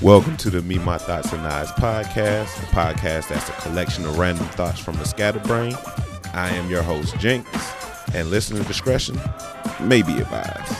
Welcome 0.00 0.36
to 0.38 0.50
the 0.50 0.62
Me, 0.62 0.78
My 0.78 0.96
Thoughts, 0.96 1.32
and 1.32 1.44
Eyes 1.44 1.72
podcast, 1.72 2.62
a 2.62 2.66
podcast 2.66 3.28
that's 3.30 3.48
a 3.48 3.52
collection 3.62 4.04
of 4.06 4.16
random 4.16 4.46
thoughts 4.50 4.78
from 4.78 4.94
the 4.94 5.04
scatterbrain. 5.04 5.74
I 6.32 6.50
am 6.50 6.70
your 6.70 6.84
host, 6.84 7.18
Jinx, 7.18 7.48
and 8.14 8.30
listener 8.30 8.62
discretion 8.62 9.20
may 9.80 10.02
be 10.02 10.18
advised. 10.18 10.72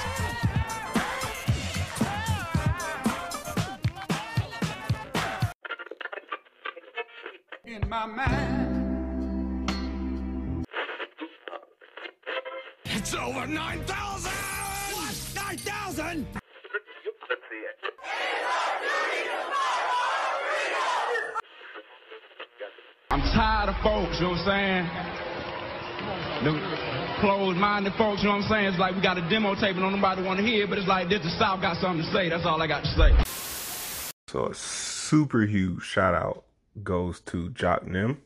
Folks, 27.99 28.23
you 28.23 28.29
know 28.29 28.37
what 28.37 28.45
I'm 28.45 28.49
saying? 28.49 28.65
It's 28.67 28.79
like 28.79 28.95
we 28.95 29.03
got 29.03 29.19
a 29.19 29.29
demo 29.29 29.57
tape 29.57 29.75
and 29.75 29.81
don't 29.81 29.93
nobody 29.93 30.23
want 30.23 30.39
to 30.39 30.47
hear, 30.47 30.69
but 30.69 30.79
it's 30.79 30.87
like 30.87 31.09
this 31.09 31.23
the 31.23 31.31
South 31.31 31.61
got 31.61 31.77
something 31.79 32.07
to 32.07 32.13
say. 32.13 32.29
That's 32.29 32.47
all 32.47 32.63
I 32.63 32.69
got 32.69 32.85
to 32.85 32.95
say. 32.95 34.13
So 34.29 34.47
a 34.47 34.55
super 34.55 35.43
huge 35.43 35.83
shout 35.83 36.15
out 36.15 36.45
goes 36.85 37.21
to 37.27 37.51
Jock 37.51 37.87
Nim. 37.87 38.23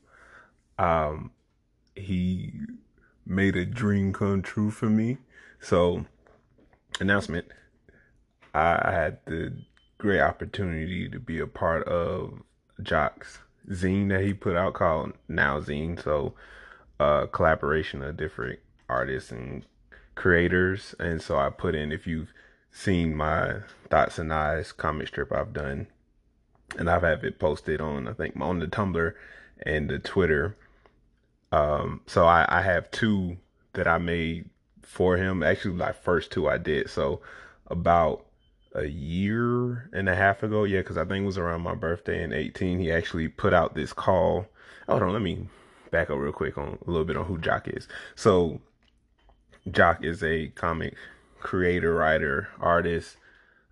Um, 0.79 1.31
he 1.95 2.53
made 3.25 3.57
a 3.57 3.65
dream 3.65 4.13
come 4.13 4.43
true 4.43 4.71
for 4.71 4.91
me. 4.91 5.17
So 5.61 6.05
announcement. 7.01 7.47
I 8.55 8.91
had 8.93 9.19
the 9.25 9.57
great 9.97 10.21
opportunity 10.21 11.09
to 11.09 11.19
be 11.19 11.41
a 11.41 11.47
part 11.47 11.89
of 11.89 12.43
Jock's 12.83 13.39
zine 13.71 14.11
that 14.11 14.23
he 14.23 14.35
put 14.35 14.57
out 14.57 14.75
called 14.75 15.15
Now 15.29 15.61
Zine. 15.61 16.03
So 16.03 16.35
uh 17.01 17.27
collaboration 17.27 18.03
of 18.03 18.19
different 18.19 18.59
artists 18.93 19.31
and 19.31 19.65
creators. 20.15 20.95
And 20.99 21.21
so 21.21 21.39
I 21.39 21.51
put 21.51 21.75
in 21.75 21.93
if 21.93 22.07
you've 22.07 22.33
seen 22.71 23.15
my 23.15 23.57
thoughts 23.91 24.19
and 24.19 24.33
eyes 24.33 24.73
comic 24.73 25.09
strip 25.09 25.33
I've 25.33 25.53
done 25.53 25.87
and 26.79 26.89
I've 26.89 27.03
had 27.03 27.25
it 27.25 27.39
posted 27.39 27.81
on 27.81 28.09
I 28.09 28.13
think 28.13 28.35
on 28.41 28.59
the 28.59 28.67
Tumblr 28.67 29.13
and 29.65 29.91
the 29.91 29.99
Twitter. 29.99 30.57
Um, 31.51 32.01
so 32.07 32.27
I, 32.27 32.47
I 32.49 32.63
have 32.63 32.91
two 32.91 33.37
that 33.75 33.87
I 33.87 33.99
made 33.99 34.49
for 34.81 35.17
him. 35.17 35.43
Actually, 35.43 35.77
like 35.77 36.03
first 36.03 36.31
two 36.31 36.49
I 36.49 36.59
did. 36.59 36.89
So 36.89 37.21
about 37.67 38.27
a 38.75 38.87
year 38.87 39.91
and 39.93 40.09
a 40.09 40.15
half 40.15 40.43
ago, 40.43 40.65
yeah, 40.65 40.81
because 40.81 40.97
I 40.97 41.05
think 41.05 41.23
it 41.23 41.27
was 41.27 41.39
around 41.39 41.61
my 41.61 41.75
birthday 41.75 42.23
in 42.23 42.33
18. 42.33 42.79
He 42.79 42.91
actually 42.91 43.29
put 43.29 43.53
out 43.53 43.75
this 43.75 43.93
call. 43.93 44.47
Hold 44.89 45.03
on, 45.03 45.13
let 45.13 45.23
me 45.23 45.47
back 45.91 46.11
up 46.11 46.19
real 46.19 46.33
quick 46.33 46.57
on 46.57 46.79
a 46.87 46.91
little 46.91 47.05
bit 47.05 47.17
on 47.17 47.27
who 47.27 47.39
Jock 47.39 47.69
is. 47.69 47.87
So 48.15 48.61
Jock 49.71 50.05
is 50.05 50.23
a 50.23 50.49
comic 50.49 50.97
creator, 51.39 51.95
writer, 51.95 52.49
artist 52.61 53.17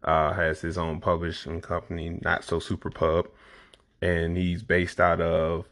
uh, 0.05 0.33
has 0.33 0.61
his 0.61 0.79
own 0.79 1.01
publishing 1.01 1.61
company, 1.61 2.19
Not 2.23 2.45
So 2.45 2.59
Super 2.59 2.91
Pub, 2.91 3.29
and 4.01 4.37
he's 4.37 4.63
based 4.63 5.01
out 5.01 5.21
of 5.21 5.67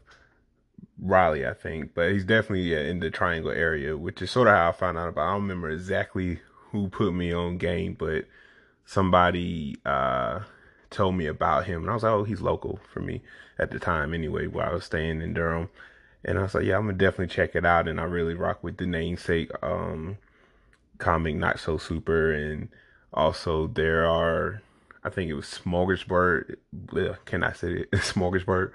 Raleigh, 1.01 1.47
I 1.47 1.53
think, 1.53 1.93
but 1.93 2.11
he's 2.11 2.25
definitely 2.25 2.75
uh, 2.75 2.79
in 2.79 2.99
the 2.99 3.09
Triangle 3.09 3.51
area, 3.51 3.97
which 3.97 4.21
is 4.21 4.31
sort 4.31 4.47
of 4.47 4.55
how 4.55 4.69
I 4.69 4.71
found 4.71 4.97
out 4.97 5.09
about. 5.09 5.27
I 5.27 5.31
don't 5.33 5.43
remember 5.43 5.69
exactly 5.69 6.39
who 6.71 6.89
put 6.89 7.13
me 7.13 7.33
on 7.33 7.57
game, 7.57 7.95
but 7.97 8.25
somebody 8.85 9.77
uh, 9.85 10.41
told 10.89 11.15
me 11.15 11.25
about 11.25 11.65
him, 11.65 11.81
and 11.81 11.91
I 11.91 11.93
was 11.93 12.03
like, 12.03 12.11
oh, 12.11 12.23
he's 12.23 12.41
local 12.41 12.79
for 12.93 12.99
me 12.99 13.21
at 13.57 13.71
the 13.71 13.79
time, 13.79 14.13
anyway, 14.13 14.47
while 14.47 14.69
I 14.69 14.73
was 14.73 14.85
staying 14.85 15.21
in 15.21 15.33
Durham. 15.33 15.69
And 16.23 16.37
I 16.37 16.43
was 16.43 16.53
like, 16.53 16.65
yeah, 16.65 16.77
I'm 16.77 16.85
gonna 16.85 16.97
definitely 16.97 17.33
check 17.33 17.55
it 17.55 17.65
out, 17.65 17.87
and 17.87 17.99
I 17.99 18.03
really 18.03 18.33
rock 18.33 18.63
with 18.63 18.77
the 18.77 18.85
namesake 18.85 19.51
um, 19.63 20.17
comic, 20.97 21.35
Not 21.35 21.59
So 21.59 21.77
Super, 21.77 22.33
and 22.33 22.69
also, 23.13 23.67
there 23.67 24.05
are, 24.05 24.61
I 25.03 25.09
think 25.09 25.29
it 25.29 25.33
was 25.33 25.45
Smorgasburg. 25.45 26.55
Can 27.25 27.43
I 27.43 27.53
say 27.53 27.71
it? 27.71 27.91
Smorgasburg. 27.93 28.71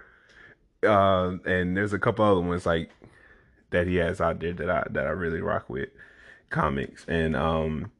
Uh, 0.82 1.36
and 1.46 1.76
there's 1.76 1.92
a 1.92 1.98
couple 1.98 2.24
other 2.24 2.40
ones 2.40 2.66
like 2.66 2.90
that 3.70 3.86
he 3.86 3.96
has 3.96 4.20
out 4.20 4.40
there 4.40 4.52
that 4.52 4.68
I 4.70 4.86
that 4.90 5.06
I 5.06 5.10
really 5.10 5.40
rock 5.40 5.70
with 5.70 5.88
comics. 6.50 7.04
And 7.08 7.34
um, 7.36 7.90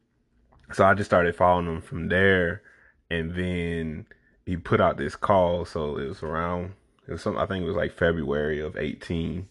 so 0.72 0.84
I 0.84 0.94
just 0.94 1.08
started 1.08 1.36
following 1.36 1.66
him 1.66 1.80
from 1.80 2.08
there, 2.08 2.62
and 3.10 3.34
then 3.34 4.06
he 4.44 4.56
put 4.56 4.80
out 4.80 4.98
this 4.98 5.16
call. 5.16 5.64
So 5.64 5.96
it 5.98 6.08
was 6.08 6.22
around. 6.22 6.72
It 7.06 7.12
was 7.12 7.22
some. 7.22 7.37
I 7.37 7.47
think 7.47 7.62
it 7.62 7.66
was 7.66 7.76
like 7.76 7.97
February 7.97 8.60
of 8.60 8.76
18. 8.76 9.48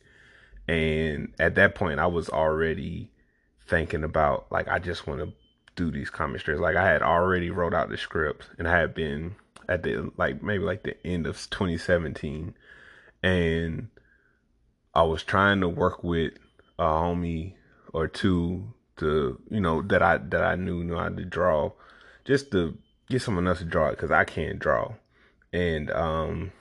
And 0.68 1.34
at 1.40 1.56
that 1.56 1.76
point, 1.76 2.00
I 2.00 2.08
was 2.08 2.30
already 2.30 3.12
thinking 3.68 4.04
about 4.04 4.52
like 4.52 4.68
I 4.68 4.80
just 4.80 5.08
want 5.08 5.22
to 5.22 5.34
do 5.76 5.92
these 5.92 6.10
comic 6.10 6.42
strips. 6.42 6.62
Like 6.62 6.76
I 6.76 6.88
had 6.88 7.02
already 7.02 7.50
wrote 7.50 7.74
out 7.74 7.90
the 7.90 7.98
script 7.98 8.50
and 8.58 8.68
I 8.68 8.78
had 8.80 8.94
been 8.94 9.36
at 9.68 9.84
the 9.84 10.12
like 10.18 10.44
maybe 10.44 10.64
like 10.64 10.84
the 10.84 10.96
end 11.06 11.26
of 11.26 11.36
2017 11.50 12.54
and 13.22 13.88
I 14.94 15.04
was 15.04 15.24
trying 15.24 15.62
to 15.62 15.70
work 15.70 16.04
with 16.04 16.34
a 16.78 16.84
homie 16.84 17.54
or 17.94 18.08
two 18.08 18.74
to 18.98 19.40
you 19.50 19.62
know 19.62 19.82
that 19.84 20.02
I 20.02 20.18
that 20.18 20.44
I 20.44 20.56
knew 20.56 20.84
knew 20.84 20.96
how 20.96 21.10
to 21.10 21.26
draw 21.26 21.72
just 22.26 22.52
to 22.52 22.78
get 23.10 23.22
someone 23.22 23.48
else 23.48 23.60
to 23.60 23.66
draw 23.66 23.90
it 23.90 23.98
cuz 23.98 24.12
I 24.12 24.24
can't 24.26 24.60
draw. 24.60 24.94
And 25.52 25.90
um 25.92 26.52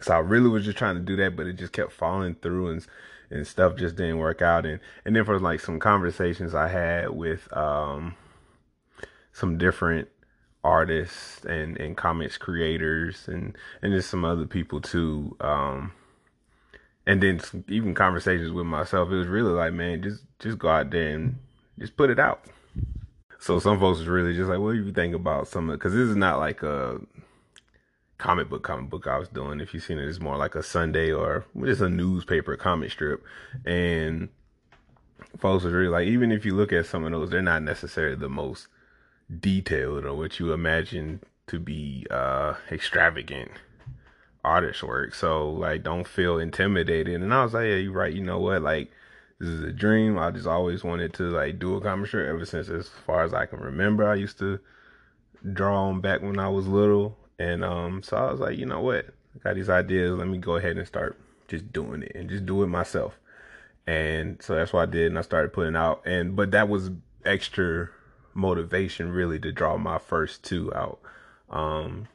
so 0.00 0.14
I 0.14 0.18
really 0.18 0.48
was 0.48 0.64
just 0.64 0.78
trying 0.78 0.96
to 0.96 1.00
do 1.00 1.16
that 1.16 1.36
but 1.36 1.46
it 1.46 1.54
just 1.54 1.72
kept 1.72 1.92
falling 1.92 2.34
through 2.36 2.70
and 2.70 2.86
and 3.30 3.46
stuff 3.46 3.76
just 3.76 3.96
didn't 3.96 4.18
work 4.18 4.42
out. 4.42 4.64
And 4.64 4.80
and 5.04 5.14
then 5.14 5.24
for 5.24 5.38
like 5.38 5.60
some 5.60 5.78
conversations 5.78 6.54
I 6.54 6.68
had 6.68 7.10
with 7.10 7.54
um 7.56 8.14
some 9.32 9.58
different 9.58 10.08
artists 10.62 11.44
and 11.44 11.76
and 11.78 11.96
comics 11.96 12.38
creators 12.38 13.28
and 13.28 13.56
and 13.82 13.92
just 13.92 14.08
some 14.08 14.24
other 14.24 14.46
people 14.46 14.80
too 14.80 15.36
um 15.40 15.92
and 17.06 17.22
then 17.22 17.38
some, 17.38 17.62
even 17.68 17.92
conversations 17.92 18.50
with 18.50 18.64
myself 18.64 19.10
it 19.10 19.16
was 19.16 19.26
really 19.26 19.50
like 19.50 19.74
man 19.74 20.02
just 20.02 20.22
just 20.38 20.58
go 20.58 20.68
out 20.68 20.90
there 20.90 21.14
and 21.14 21.36
just 21.78 21.96
put 21.96 22.08
it 22.08 22.20
out. 22.20 22.44
So 23.40 23.58
some 23.58 23.78
folks 23.78 23.98
was 23.98 24.08
really 24.08 24.34
just 24.34 24.48
like 24.48 24.60
what 24.60 24.72
do 24.72 24.82
you 24.82 24.92
think 24.92 25.14
about 25.14 25.48
some 25.48 25.68
of 25.68 25.78
because 25.78 25.92
this 25.92 26.08
is 26.08 26.16
not 26.16 26.38
like 26.38 26.62
a 26.62 27.00
comic 28.24 28.48
book 28.48 28.62
comic 28.62 28.90
book 28.90 29.06
I 29.06 29.18
was 29.18 29.28
doing 29.28 29.60
if 29.60 29.74
you've 29.74 29.82
seen 29.82 29.98
it 29.98 30.08
it's 30.08 30.20
more 30.20 30.36
like 30.36 30.54
a 30.54 30.62
Sunday 30.62 31.12
or 31.12 31.44
just 31.62 31.82
a 31.82 31.88
newspaper 31.88 32.56
comic 32.56 32.90
strip 32.90 33.22
and 33.64 34.28
folks 35.38 35.64
was 35.64 35.72
really 35.72 35.88
like 35.88 36.06
even 36.08 36.32
if 36.32 36.44
you 36.44 36.54
look 36.54 36.72
at 36.72 36.86
some 36.86 37.04
of 37.04 37.12
those 37.12 37.30
they're 37.30 37.42
not 37.42 37.62
necessarily 37.62 38.16
the 38.16 38.28
most 38.28 38.68
detailed 39.40 40.04
or 40.04 40.14
what 40.14 40.38
you 40.38 40.52
imagine 40.52 41.22
to 41.46 41.58
be 41.58 42.06
uh 42.10 42.54
extravagant 42.70 43.50
artist 44.44 44.82
work. 44.82 45.14
So 45.14 45.50
like 45.50 45.82
don't 45.82 46.06
feel 46.06 46.38
intimidated. 46.38 47.22
And 47.22 47.32
I 47.32 47.42
was 47.42 47.54
like, 47.54 47.64
Yeah, 47.64 47.76
you're 47.76 47.92
right, 47.92 48.12
you 48.12 48.22
know 48.22 48.38
what? 48.38 48.62
Like 48.62 48.90
this 49.40 49.48
is 49.48 49.62
a 49.62 49.72
dream. 49.72 50.18
I 50.18 50.30
just 50.30 50.46
always 50.46 50.84
wanted 50.84 51.14
to 51.14 51.24
like 51.24 51.58
do 51.58 51.74
a 51.76 51.80
comic 51.80 52.08
strip 52.08 52.28
ever 52.28 52.44
since 52.44 52.68
as 52.68 52.88
far 52.88 53.24
as 53.24 53.34
I 53.34 53.46
can 53.46 53.60
remember. 53.60 54.08
I 54.08 54.14
used 54.14 54.38
to 54.38 54.60
draw 55.52 55.88
them 55.88 56.00
back 56.00 56.22
when 56.22 56.38
I 56.38 56.48
was 56.48 56.66
little. 56.66 57.16
And 57.38 57.64
um 57.64 58.02
so 58.02 58.16
I 58.16 58.30
was 58.30 58.40
like, 58.40 58.58
you 58.58 58.66
know 58.66 58.80
what? 58.80 59.06
I 59.34 59.38
got 59.42 59.54
these 59.54 59.68
ideas, 59.68 60.16
let 60.16 60.28
me 60.28 60.38
go 60.38 60.56
ahead 60.56 60.76
and 60.76 60.86
start 60.86 61.18
just 61.48 61.72
doing 61.72 62.02
it 62.02 62.12
and 62.14 62.28
just 62.28 62.46
do 62.46 62.62
it 62.62 62.68
myself. 62.68 63.18
And 63.86 64.40
so 64.42 64.54
that's 64.54 64.72
what 64.72 64.82
I 64.82 64.86
did 64.86 65.06
and 65.06 65.18
I 65.18 65.22
started 65.22 65.52
putting 65.52 65.76
out 65.76 66.02
and 66.06 66.36
but 66.36 66.50
that 66.52 66.68
was 66.68 66.90
extra 67.24 67.90
motivation 68.34 69.10
really 69.10 69.38
to 69.40 69.52
draw 69.52 69.76
my 69.76 69.98
first 69.98 70.42
two 70.42 70.74
out. 70.74 71.00
Um, 71.50 72.08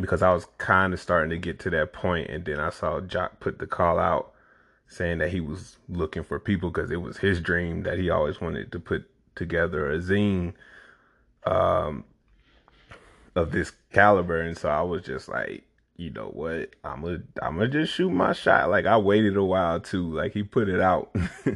because 0.00 0.22
I 0.22 0.32
was 0.32 0.46
kind 0.58 0.92
of 0.92 1.00
starting 1.00 1.30
to 1.30 1.38
get 1.38 1.60
to 1.60 1.70
that 1.70 1.92
point, 1.92 2.28
and 2.28 2.44
then 2.44 2.58
I 2.58 2.70
saw 2.70 3.00
Jock 3.00 3.40
put 3.40 3.58
the 3.58 3.66
call 3.66 3.98
out 3.98 4.32
saying 4.88 5.18
that 5.18 5.30
he 5.30 5.40
was 5.40 5.76
looking 5.88 6.24
for 6.24 6.38
people 6.38 6.70
because 6.70 6.90
it 6.90 7.00
was 7.00 7.18
his 7.18 7.40
dream 7.40 7.82
that 7.84 7.98
he 7.98 8.10
always 8.10 8.40
wanted 8.40 8.70
to 8.72 8.80
put 8.80 9.08
together 9.34 9.90
a 9.90 9.98
zine 9.98 10.52
um, 11.46 12.04
of 13.34 13.52
this 13.52 13.72
caliber, 13.92 14.40
and 14.40 14.56
so 14.56 14.68
I 14.68 14.82
was 14.82 15.02
just 15.02 15.28
like, 15.28 15.64
you 15.96 16.10
know 16.10 16.30
what, 16.32 16.70
I'm 16.84 17.02
gonna 17.02 17.22
I'm 17.42 17.56
gonna 17.56 17.68
just 17.68 17.92
shoot 17.92 18.10
my 18.10 18.32
shot. 18.32 18.70
Like 18.70 18.86
I 18.86 18.96
waited 18.98 19.36
a 19.36 19.44
while 19.44 19.80
too. 19.80 20.12
Like 20.12 20.32
he 20.32 20.42
put 20.42 20.68
it 20.68 20.80
out. 20.80 21.14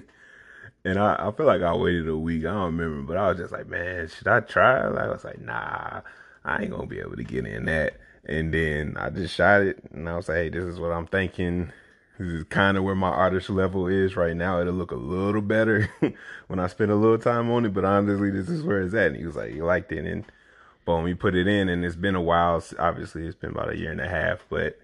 And 0.85 0.99
I, 0.99 1.17
I 1.19 1.33
feel 1.33 1.47
like 1.47 1.63
I 1.63 1.75
waited 1.75 2.09
a 2.09 2.17
week. 2.17 2.45
I 2.45 2.53
don't 2.53 2.77
remember, 2.77 3.03
but 3.03 3.17
I 3.17 3.29
was 3.29 3.39
just 3.39 3.53
like, 3.53 3.69
man, 3.69 4.09
should 4.09 4.29
I 4.29 4.41
try? 4.41 4.87
Like, 4.89 5.05
I 5.05 5.09
was 5.09 5.25
like, 5.25 5.41
nah, 5.41 6.01
I 6.45 6.63
ain't 6.63 6.71
gonna 6.71 6.87
be 6.87 7.01
able 7.01 7.17
to 7.17 7.25
get 7.25 7.47
in 7.47 7.67
that. 7.67 7.99
And 8.25 8.55
then 8.55 8.97
I 8.99 9.11
just 9.11 9.35
shot 9.35 9.63
it, 9.63 9.83
and 9.93 10.09
I 10.09 10.17
was 10.17 10.29
like, 10.29 10.37
hey, 10.37 10.49
this 10.51 10.65
is 10.65 10.79
what 10.81 10.93
I'm 10.93 11.07
thinking. 11.07 11.73
This 12.19 12.29
is 12.29 12.45
kind 12.45 12.77
of 12.77 12.85
where 12.85 12.95
my 12.95 13.11
artist 13.11 13.51
level 13.51 13.87
is 13.87 14.17
right 14.17 14.37
now. 14.37 14.61
It'll 14.61 14.73
look 14.73 14.91
a 14.91 14.97
little 14.97 15.43
better 15.43 15.91
when 16.47 16.59
I 16.59 16.67
spend 16.69 16.91
a 16.91 16.97
little 16.97 17.19
time 17.19 17.51
on 17.51 17.65
it, 17.65 17.75
but 17.75 17.85
honestly, 17.85 18.31
this 18.31 18.49
is 18.49 18.63
where 18.63 18.81
it's 18.81 18.95
at. 18.95 19.09
And 19.09 19.17
he 19.17 19.27
was 19.27 19.37
like, 19.37 19.53
he 19.53 19.61
liked 19.61 19.93
it, 19.93 20.05
and 20.07 20.25
but 20.89 21.03
we 21.03 21.13
put 21.13 21.35
it 21.35 21.47
in, 21.47 21.69
and 21.69 21.85
it's 21.85 21.97
been 21.97 22.15
a 22.15 22.23
while. 22.23 22.65
Obviously, 22.79 23.27
it's 23.27 23.37
been 23.37 23.51
about 23.51 23.69
a 23.69 23.77
year 23.77 23.91
and 23.93 24.01
a 24.01 24.09
half, 24.09 24.47
but 24.49 24.79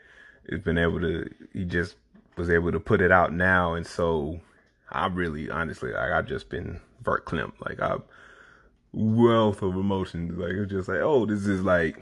it's 0.45 0.63
been 0.63 0.77
able 0.77 1.01
to. 1.01 1.31
He 1.55 1.65
just 1.65 1.97
was 2.37 2.51
able 2.51 2.73
to 2.73 2.79
put 2.79 3.01
it 3.01 3.11
out 3.11 3.33
now, 3.33 3.73
and 3.73 3.87
so 3.87 4.39
I 4.91 5.07
really, 5.07 5.49
honestly, 5.49 5.93
like 5.93 6.11
I've 6.11 6.29
just 6.29 6.51
been 6.51 6.79
vert 7.03 7.25
verklempt. 7.25 7.55
Like 7.59 7.81
I 7.81 7.97
wealth 8.93 9.63
of 9.63 9.77
emotions. 9.77 10.37
Like 10.37 10.53
it's 10.53 10.73
just 10.73 10.91
like, 10.91 11.01
oh, 11.01 11.25
this 11.25 11.47
is 11.47 11.63
like 11.63 11.97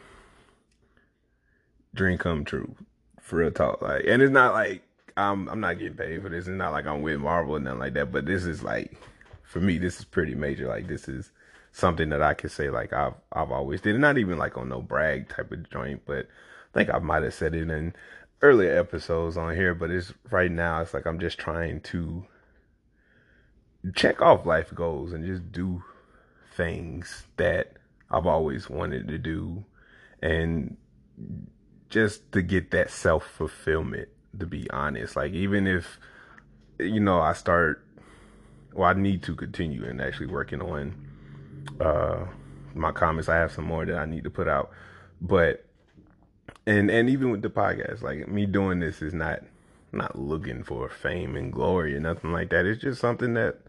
dream 1.95 2.19
come 2.19 2.45
true 2.45 2.75
for 3.21 3.37
real 3.37 3.53
talk. 3.53 3.83
Like, 3.83 4.03
and 4.05 4.21
it's 4.21 4.33
not 4.33 4.53
like 4.53 4.83
I'm 5.17 5.49
I'm 5.49 5.61
not 5.61 5.79
getting 5.79 5.97
paid 5.97 6.23
for 6.23 6.29
this. 6.29 6.49
It's 6.49 6.57
not 6.57 6.73
like 6.73 6.87
I'm 6.87 7.03
with 7.03 7.21
Marvel 7.21 7.55
and 7.55 7.67
nothing 7.67 7.79
like 7.79 7.95
that. 7.95 8.11
But 8.11 8.27
this 8.27 8.47
is 8.47 8.65
like, 8.65 8.97
for 9.45 9.61
me, 9.61 9.79
this 9.79 10.01
is 10.01 10.05
pretty 10.05 10.35
major. 10.35 10.67
Like 10.67 10.89
this 10.89 11.07
is 11.07 11.31
something 11.73 12.11
that 12.11 12.23
I 12.23 12.35
can 12.35 12.51
say 12.51 12.71
like 12.71 12.93
I've 12.93 13.15
I've 13.33 13.51
always 13.51 13.81
did. 13.81 13.99
Not 13.99 14.19
even 14.19 14.39
like 14.39 14.57
on 14.57 14.69
no 14.69 14.81
brag 14.81 15.29
type 15.29 15.51
of 15.51 15.69
joint, 15.71 16.03
but 16.07 16.27
I 16.27 16.75
think 16.75 16.91
I 16.91 16.99
might 16.99 17.23
have 17.23 17.35
said 17.35 17.55
it 17.55 17.71
in 17.71 17.95
earlier 18.43 18.79
episodes 18.79 19.37
on 19.37 19.55
here. 19.57 19.75
But 19.75 19.91
it's 19.91 20.13
right 20.31 20.51
now. 20.51 20.83
It's 20.83 20.95
like 20.95 21.07
I'm 21.07 21.19
just 21.19 21.39
trying 21.39 21.81
to 21.81 22.27
check 23.95 24.23
off 24.23 24.47
life 24.47 24.73
goals 24.75 25.13
and 25.13 25.25
just 25.25 25.51
do 25.51 25.83
things 26.55 27.25
that 27.37 27.73
I've 28.11 28.27
always 28.27 28.69
wanted 28.71 29.09
to 29.09 29.19
do 29.19 29.65
and 30.23 30.77
just 31.89 32.31
to 32.33 32.43
get 32.43 32.71
that 32.71 32.91
self 32.91 33.27
fulfillment 33.27 34.09
to 34.39 34.47
be 34.47 34.71
honest 34.71 35.17
like 35.17 35.33
even 35.33 35.67
if 35.67 35.99
you 36.79 37.01
know 37.01 37.21
I 37.21 37.33
start 37.33 37.85
well 38.73 38.89
I 38.89 38.93
need 38.95 39.23
to 39.25 39.35
continue 39.35 39.85
and 39.85 40.01
actually 40.01 40.27
working 40.27 40.63
on 40.63 41.12
uh 41.81 42.25
my 42.75 42.93
comments 42.93 43.29
I 43.29 43.37
have 43.37 43.53
some 43.53 43.65
more 43.65 43.85
that 43.85 43.97
I 43.97 44.07
need 44.07 44.25
to 44.25 44.31
put 44.31 44.49
out 44.49 44.71
but 45.21 45.65
and 46.67 46.91
and 46.91 47.09
even 47.11 47.31
with 47.31 47.43
the 47.43 47.51
podcast 47.51 48.03
like 48.03 48.29
me 48.29 48.47
doing 48.47 48.81
this 48.81 49.03
is 49.03 49.13
not 49.15 49.41
not 49.93 50.19
looking 50.19 50.63
for 50.63 50.89
fame 50.89 51.37
and 51.37 51.53
glory 51.53 51.95
or 51.95 52.01
nothing 52.01 52.33
like 52.33 52.51
that 52.51 52.67
it's 52.67 52.83
just 52.83 53.01
something 53.01 53.35
that 53.35 53.61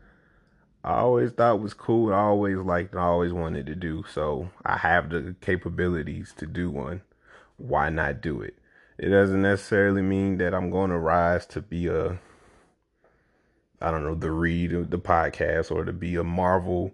I 0.85 0.97
always 0.97 1.31
thought 1.31 1.61
was 1.61 1.73
cool. 1.73 2.13
I 2.13 2.17
always 2.17 2.57
liked. 2.57 2.93
I 2.93 3.03
always 3.03 3.31
wanted 3.31 3.65
to 3.67 3.75
do. 3.75 4.03
So 4.11 4.49
I 4.65 4.77
have 4.77 5.09
the 5.09 5.35
capabilities 5.39 6.33
to 6.37 6.45
do 6.45 6.69
one. 6.69 7.01
Why 7.57 7.89
not 7.89 8.21
do 8.21 8.41
it? 8.41 8.57
It 8.97 9.09
doesn't 9.09 9.41
necessarily 9.41 10.01
mean 10.01 10.37
that 10.37 10.53
I'm 10.53 10.69
going 10.69 10.89
to 10.89 10.97
rise 10.97 11.45
to 11.47 11.61
be 11.61 11.87
a, 11.87 12.19
I 13.81 13.91
don't 13.91 14.03
know, 14.03 14.15
the 14.15 14.31
read 14.31 14.73
of 14.73 14.89
the 14.89 14.99
podcast 14.99 15.71
or 15.71 15.85
to 15.85 15.93
be 15.93 16.15
a 16.15 16.23
Marvel, 16.23 16.91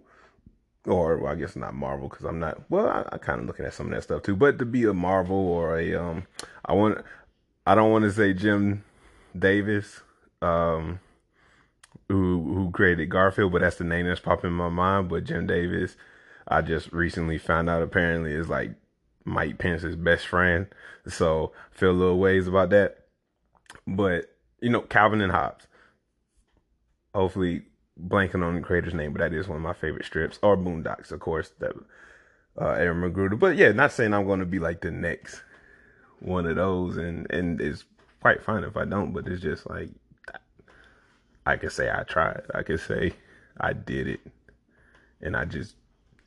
or 0.86 1.18
well, 1.18 1.32
I 1.32 1.36
guess 1.36 1.56
not 1.56 1.74
Marvel 1.74 2.08
because 2.08 2.24
I'm 2.24 2.38
not. 2.38 2.70
Well, 2.70 2.88
I, 2.88 3.04
I 3.12 3.18
kind 3.18 3.40
of 3.40 3.46
looking 3.46 3.66
at 3.66 3.74
some 3.74 3.86
of 3.86 3.92
that 3.92 4.02
stuff 4.02 4.22
too. 4.22 4.36
But 4.36 4.58
to 4.58 4.64
be 4.64 4.84
a 4.84 4.94
Marvel 4.94 5.36
or 5.36 5.78
a, 5.78 5.94
um, 5.94 6.26
I 6.64 6.72
want, 6.72 7.04
I 7.66 7.74
don't 7.74 7.92
want 7.92 8.04
to 8.04 8.12
say 8.12 8.32
Jim 8.32 8.84
Davis. 9.38 10.00
Um, 10.42 11.00
who 12.10 12.42
who 12.54 12.70
created 12.72 13.06
Garfield, 13.06 13.52
but 13.52 13.60
that's 13.60 13.76
the 13.76 13.84
name 13.84 14.06
that's 14.06 14.20
popping 14.20 14.50
in 14.50 14.56
my 14.56 14.68
mind. 14.68 15.08
But 15.08 15.24
Jim 15.24 15.46
Davis, 15.46 15.96
I 16.48 16.60
just 16.60 16.92
recently 16.92 17.38
found 17.38 17.70
out 17.70 17.82
apparently 17.82 18.32
is 18.32 18.48
like 18.48 18.72
Mike 19.24 19.58
Pence's 19.58 19.94
best 19.94 20.26
friend. 20.26 20.66
So 21.06 21.52
feel 21.70 21.92
a 21.92 21.92
little 21.92 22.18
ways 22.18 22.48
about 22.48 22.70
that. 22.70 23.04
But 23.86 24.36
you 24.60 24.70
know, 24.70 24.80
Calvin 24.82 25.20
and 25.20 25.30
Hobbes. 25.30 25.68
Hopefully 27.14 27.62
blanking 28.08 28.44
on 28.44 28.54
the 28.56 28.60
creator's 28.60 28.94
name, 28.94 29.12
but 29.12 29.20
that 29.20 29.32
is 29.32 29.48
one 29.48 29.56
of 29.56 29.62
my 29.62 29.74
favorite 29.74 30.04
strips. 30.04 30.38
Or 30.42 30.56
Boondocks, 30.56 31.12
of 31.12 31.20
course, 31.20 31.50
that 31.58 31.72
uh 32.60 32.70
Aaron 32.70 33.00
McGruder. 33.00 33.38
But 33.38 33.56
yeah, 33.56 33.72
not 33.72 33.92
saying 33.92 34.14
I'm 34.14 34.26
gonna 34.26 34.44
be 34.44 34.58
like 34.58 34.80
the 34.80 34.90
next 34.90 35.42
one 36.20 36.46
of 36.46 36.56
those 36.56 36.96
and 36.96 37.30
and 37.30 37.60
it's 37.60 37.84
quite 38.20 38.42
fine 38.42 38.64
if 38.64 38.76
I 38.76 38.84
don't, 38.84 39.12
but 39.12 39.26
it's 39.26 39.42
just 39.42 39.68
like 39.68 39.90
I 41.46 41.56
can 41.56 41.70
say 41.70 41.90
I 41.90 42.02
tried. 42.04 42.42
I 42.54 42.62
can 42.62 42.78
say 42.78 43.12
I 43.58 43.72
did 43.72 44.06
it, 44.06 44.20
and 45.20 45.36
I 45.36 45.44
just 45.44 45.74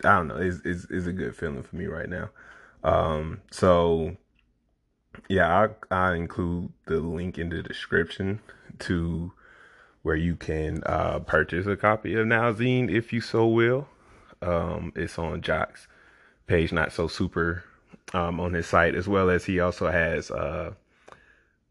I 0.04 0.18
don't 0.18 0.28
know. 0.28 0.38
It's 0.38 0.60
it's, 0.66 0.86
it's 0.90 1.08
a 1.08 1.14
good 1.14 1.36
feeling 1.36 1.64
for 1.64 1.76
me 1.76 1.86
right 1.86 2.10
now. 2.10 2.30
Um, 2.84 3.42
so 3.52 4.18
yeah, 5.30 5.68
I 5.92 5.96
I 5.96 6.16
include 6.16 6.74
the 6.88 7.00
link 7.00 7.38
in 7.38 7.50
the 7.50 7.62
description 7.62 8.42
to 8.80 9.32
where 10.04 10.16
you 10.16 10.36
can 10.36 10.84
uh, 10.86 11.20
purchase 11.20 11.66
a 11.66 11.76
copy 11.76 12.14
of 12.14 12.28
Nowzine 12.28 12.90
if 12.90 13.12
you 13.12 13.22
so 13.22 13.48
will. 13.48 13.88
Um, 14.42 14.92
it's 14.96 15.18
on 15.18 15.42
Jock's 15.42 15.88
page, 16.46 16.72
not 16.72 16.92
so 16.92 17.08
super 17.08 17.64
um, 18.14 18.40
on 18.40 18.54
his 18.54 18.68
site, 18.68 18.96
as 18.96 19.08
well 19.08 19.30
as 19.30 19.46
he 19.46 19.60
also 19.60 19.90
has 19.90 20.30
uh, 20.30 20.74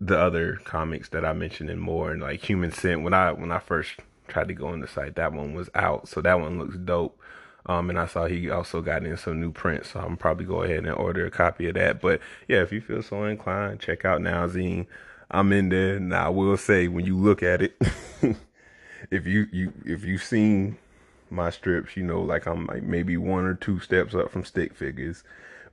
the 0.00 0.18
other 0.18 0.56
comics 0.64 1.10
that 1.10 1.24
I 1.24 1.32
mentioned 1.32 1.70
and 1.70 1.80
more, 1.80 2.10
and 2.10 2.22
like 2.22 2.42
Human 2.44 2.72
Scent. 2.72 3.02
When 3.02 3.14
I 3.14 3.32
when 3.32 3.52
I 3.52 3.58
first 3.58 3.92
tried 4.28 4.48
to 4.48 4.54
go 4.54 4.68
on 4.68 4.80
the 4.80 4.88
site, 4.88 5.14
that 5.16 5.32
one 5.32 5.54
was 5.54 5.68
out, 5.74 6.08
so 6.08 6.20
that 6.22 6.40
one 6.40 6.58
looks 6.58 6.76
dope. 6.76 7.18
Um, 7.66 7.90
and 7.90 7.98
I 7.98 8.06
saw 8.06 8.26
he 8.26 8.50
also 8.50 8.80
got 8.80 9.04
in 9.04 9.16
some 9.16 9.40
new 9.40 9.52
prints, 9.52 9.90
so 9.90 10.00
I'm 10.00 10.16
probably 10.16 10.46
go 10.46 10.62
ahead 10.62 10.78
and 10.78 10.90
order 10.90 11.26
a 11.26 11.30
copy 11.30 11.68
of 11.68 11.74
that. 11.74 12.00
But 12.00 12.20
yeah, 12.48 12.62
if 12.62 12.72
you 12.72 12.80
feel 12.80 13.02
so 13.02 13.24
inclined, 13.24 13.78
check 13.78 14.04
out 14.04 14.20
Nowzine. 14.20 14.86
I'm 15.32 15.52
in 15.52 15.70
there. 15.70 15.98
Now 15.98 16.26
I 16.26 16.28
will 16.28 16.56
say 16.56 16.88
when 16.88 17.06
you 17.06 17.16
look 17.16 17.42
at 17.42 17.62
it, 17.62 17.76
if 19.10 19.26
you 19.26 19.46
you 19.50 19.72
if 19.84 20.04
you've 20.04 20.22
seen 20.22 20.78
my 21.30 21.50
strips, 21.50 21.96
you 21.96 22.02
know 22.02 22.20
like 22.20 22.46
I'm 22.46 22.66
like 22.66 22.82
maybe 22.82 23.16
one 23.16 23.44
or 23.44 23.54
two 23.54 23.80
steps 23.80 24.14
up 24.14 24.30
from 24.30 24.44
stick 24.44 24.74
figures. 24.74 25.24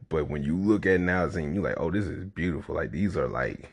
But 0.07 0.29
when 0.29 0.43
you 0.43 0.57
look 0.57 0.85
at 0.85 1.01
Nowzine, 1.01 1.53
you're 1.53 1.63
like, 1.63 1.77
oh, 1.77 1.91
this 1.91 2.05
is 2.05 2.23
beautiful. 2.23 2.75
Like 2.75 2.91
these 2.91 3.17
are 3.17 3.27
like 3.27 3.69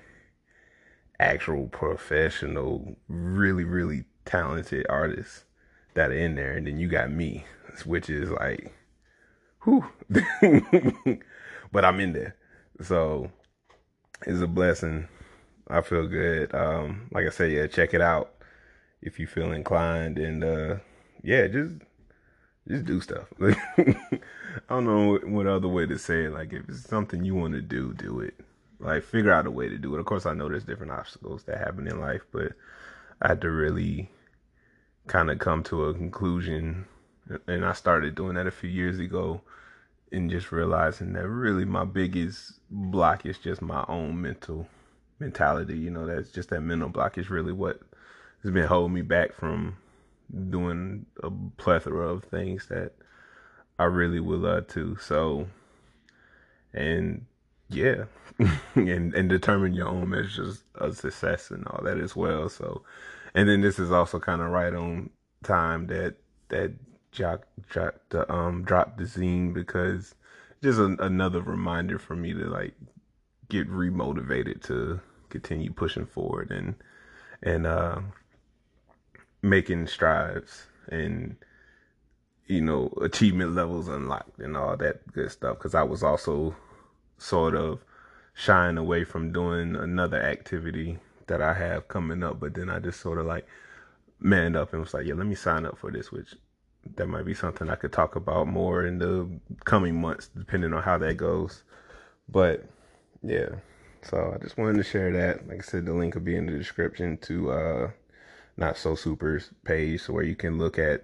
actual 1.21 1.69
professional, 1.69 2.97
really, 3.09 3.65
really 3.65 4.05
talented 4.25 4.87
artists 4.89 5.45
that 5.95 6.11
are 6.11 6.19
in 6.19 6.35
there. 6.35 6.53
And 6.53 6.67
then 6.67 6.79
you 6.79 6.89
got 6.89 7.11
me, 7.11 7.45
which 7.85 8.11
is 8.11 8.31
like, 8.31 8.75
whew. 9.65 9.87
but 11.73 11.85
I'm 11.85 12.01
in 12.01 12.13
there. 12.13 12.37
So 12.83 13.31
it's 14.27 14.43
a 14.43 14.47
blessing. 14.47 15.09
I 15.69 15.81
feel 15.81 16.07
good. 16.07 16.55
Um, 16.55 17.09
like 17.13 17.27
I 17.27 17.31
said, 17.31 17.53
yeah, 17.53 17.67
check 17.67 17.95
it 17.95 18.01
out 18.01 18.33
if 19.03 19.19
you 19.19 19.27
feel 19.27 19.53
inclined 19.53 20.19
and 20.19 20.43
uh 20.43 20.77
yeah, 21.23 21.47
just 21.49 21.75
just 22.69 22.85
do 22.85 23.01
stuff. 23.01 23.27
I 23.41 23.55
don't 24.69 24.85
know 24.85 25.19
what 25.25 25.47
other 25.47 25.69
way 25.69 25.87
to 25.87 25.99
say 25.99 26.25
it. 26.25 26.33
Like 26.33 26.53
if 26.53 26.69
it's 26.69 26.89
something 26.89 27.25
you 27.25 27.35
want 27.35 27.55
to 27.55 27.63
do, 27.63 27.95
do 27.95 28.21
it. 28.21 28.35
Like 28.79 29.05
figure 29.05 29.33
out 29.33 29.47
a 29.47 29.51
way 29.51 29.69
to 29.69 29.79
do 29.79 29.95
it. 29.95 30.01
Of 30.01 30.07
course, 30.07 30.27
I 30.27 30.35
know 30.35 30.49
there's 30.49 30.65
different 30.65 30.93
obstacles 30.93 31.45
that 31.45 31.59
happen 31.59 31.87
in 31.87 32.01
life, 32.01 32.23
but 32.33 32.53
I 33.23 33.29
had 33.29 33.41
to 33.43 33.51
really 33.51 34.11
kind 35.07 35.31
of 35.31 35.39
come 35.39 35.63
to 35.65 35.87
a 35.87 35.95
conclusion, 35.95 36.87
and 37.47 37.65
I 37.65 37.73
started 37.73 38.15
doing 38.15 38.35
that 38.35 38.47
a 38.47 38.51
few 38.51 38.69
years 38.69 38.99
ago, 38.99 39.41
and 40.13 40.31
just 40.31 40.53
realizing 40.53 41.13
that 41.15 41.29
really 41.29 41.65
my 41.65 41.85
biggest 41.85 42.61
block 42.71 43.25
is 43.25 43.39
just 43.39 43.63
my 43.63 43.85
own 43.89 44.21
mental 44.21 44.69
mentality. 45.19 45.79
You 45.79 45.91
know, 45.91 46.07
that's 46.07 46.31
just 46.31 46.51
that 46.51 46.61
mental 46.61 46.89
block 46.89 47.19
is 47.19 47.31
really 47.31 47.53
what 47.53 47.81
has 48.43 48.53
been 48.53 48.67
holding 48.67 48.95
me 48.95 49.03
back 49.03 49.35
from 49.35 49.77
doing 50.51 51.07
a 51.23 51.31
plethora 51.57 52.09
of 52.09 52.25
things 52.25 52.67
that 52.69 52.93
I 53.79 53.85
really 53.85 54.21
would 54.21 54.41
love 54.41 54.69
to. 54.69 54.97
So, 54.97 55.49
and 56.73 57.27
yeah 57.69 58.05
and 58.75 59.15
and 59.15 59.29
determine 59.29 59.75
your 59.75 59.89
own 59.89 60.09
measures 60.09 60.63
of 60.77 60.97
success 60.97 61.51
and 61.51 61.67
all 61.67 61.83
that 61.83 61.99
as 61.99 62.15
well 62.15 62.49
so 62.49 62.83
and 63.35 63.49
then 63.49 63.61
this 63.61 63.79
is 63.79 63.91
also 63.91 64.19
kind 64.19 64.41
of 64.41 64.51
right 64.51 64.75
on 64.75 65.11
time 65.43 65.87
that 65.87 66.17
that 66.49 66.73
Jock 67.13 67.47
Jock 67.71 67.97
the 68.11 68.31
um 68.33 68.63
dropped 68.63 68.99
the 68.99 69.05
zine 69.05 69.53
because 69.53 70.15
just 70.63 70.79
a, 70.79 70.97
another 71.01 71.41
reminder 71.41 71.99
for 71.99 72.15
me 72.15 72.33
to 72.35 72.45
like 72.45 72.75
get 73.49 73.69
remotivated 73.71 74.63
to 74.67 75.01
continue 75.29 75.73
pushing 75.73 76.07
forward 76.07 76.51
and 76.51 76.75
and 77.43 77.67
uh 77.67 78.01
making 79.43 79.87
strides 79.87 80.67
and 80.89 81.37
you 82.47 82.61
know 82.61 82.93
achievement 83.03 83.55
levels 83.55 83.89
unlocked 83.89 84.39
and 84.39 84.57
all 84.57 84.77
that 84.77 85.07
good 85.13 85.31
stuff 85.31 85.59
because 85.59 85.75
I 85.75 85.83
was 85.83 86.03
also 86.03 86.57
sort 87.19 87.55
of 87.55 87.81
shying 88.35 88.77
away 88.77 89.03
from 89.05 89.33
doing 89.33 89.75
another 89.75 90.23
activity 90.23 90.99
that 91.27 91.41
I 91.41 91.55
have 91.55 91.89
coming 91.89 92.23
up. 92.23 92.39
But 92.39 92.55
then 92.55 92.71
I 92.71 92.79
just 92.79 93.01
sort 93.01 93.19
of 93.19 93.27
like 93.27 93.47
manned 94.21 94.57
up 94.57 94.73
and 94.73 94.83
was 94.83 94.95
like, 94.95 95.07
yeah, 95.07 95.15
let 95.15 95.27
me 95.27 95.35
sign 95.35 95.67
up 95.67 95.79
for 95.79 95.91
this, 95.91 96.13
which 96.13 96.35
that 96.97 97.07
might 97.07 97.25
be 97.25 97.35
something 97.35 97.69
I 97.69 97.75
could 97.77 97.93
talk 97.93 98.15
about 98.15 98.47
more 98.47 98.85
in 98.85 98.99
the 98.99 99.29
coming 99.65 100.01
months, 100.01 100.29
depending 100.37 100.73
on 100.73 100.83
how 100.83 100.99
that 100.99 101.17
goes. 101.17 101.65
But 102.29 102.67
yeah, 103.23 103.49
so 104.03 104.33
I 104.35 104.43
just 104.43 104.57
wanted 104.57 104.77
to 104.77 104.85
share 104.85 105.13
that. 105.13 105.49
Like 105.49 105.59
I 105.59 105.63
said, 105.63 105.87
the 105.87 105.93
link 105.93 106.15
will 106.15 106.23
be 106.23 106.37
in 106.37 106.47
the 106.47 106.53
description 106.53 107.19
to 107.19 107.51
uh 107.51 107.91
Not 108.57 108.77
So 108.77 108.95
Super's 108.95 109.51
page, 109.65 110.09
where 110.09 110.25
you 110.25 110.37
can 110.37 110.59
look 110.59 110.79
at 110.79 111.03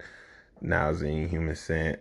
Nowzine, 0.62 1.28
Human 1.28 1.56
Scent, 1.56 2.00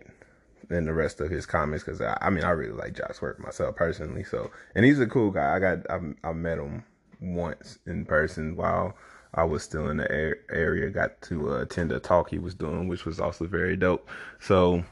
and 0.70 0.86
the 0.86 0.94
rest 0.94 1.20
of 1.20 1.30
his 1.30 1.46
comments 1.46 1.84
because 1.84 2.00
I, 2.00 2.16
I, 2.20 2.30
mean 2.30 2.44
I 2.44 2.50
really 2.50 2.72
like 2.72 2.94
Jock's 2.94 3.20
work 3.20 3.38
myself 3.38 3.76
personally. 3.76 4.24
So 4.24 4.50
and 4.74 4.84
he's 4.84 5.00
a 5.00 5.06
cool 5.06 5.30
guy. 5.30 5.54
I 5.54 5.58
got 5.58 5.90
I, 5.90 6.00
I 6.24 6.32
met 6.32 6.58
him 6.58 6.84
once 7.20 7.78
in 7.86 8.04
person 8.04 8.56
while 8.56 8.96
I 9.34 9.44
was 9.44 9.62
still 9.62 9.88
in 9.88 9.98
the 9.98 10.10
area. 10.50 10.90
Got 10.90 11.20
to 11.22 11.52
uh, 11.52 11.62
attend 11.62 11.92
a 11.92 12.00
talk 12.00 12.30
he 12.30 12.38
was 12.38 12.54
doing, 12.54 12.88
which 12.88 13.04
was 13.04 13.20
also 13.20 13.46
very 13.46 13.76
dope. 13.76 14.08
So 14.40 14.84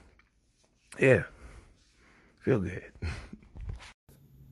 yeah, 0.98 1.24
feel 2.40 2.60
good. 2.60 2.84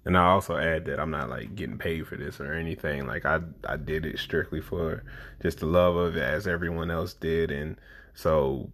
And 0.08 0.16
I 0.16 0.24
also 0.24 0.56
add 0.56 0.86
that 0.86 0.98
I'm 0.98 1.10
not 1.10 1.28
like 1.28 1.54
getting 1.54 1.76
paid 1.76 2.06
for 2.06 2.16
this 2.16 2.40
or 2.40 2.54
anything. 2.54 3.06
Like 3.06 3.26
I 3.26 3.40
I 3.68 3.76
did 3.76 4.06
it 4.06 4.18
strictly 4.18 4.62
for 4.62 5.04
just 5.42 5.58
the 5.60 5.66
love 5.66 5.96
of 5.96 6.16
it 6.16 6.22
as 6.22 6.46
everyone 6.46 6.90
else 6.90 7.12
did 7.12 7.50
and 7.50 7.76
so 8.14 8.70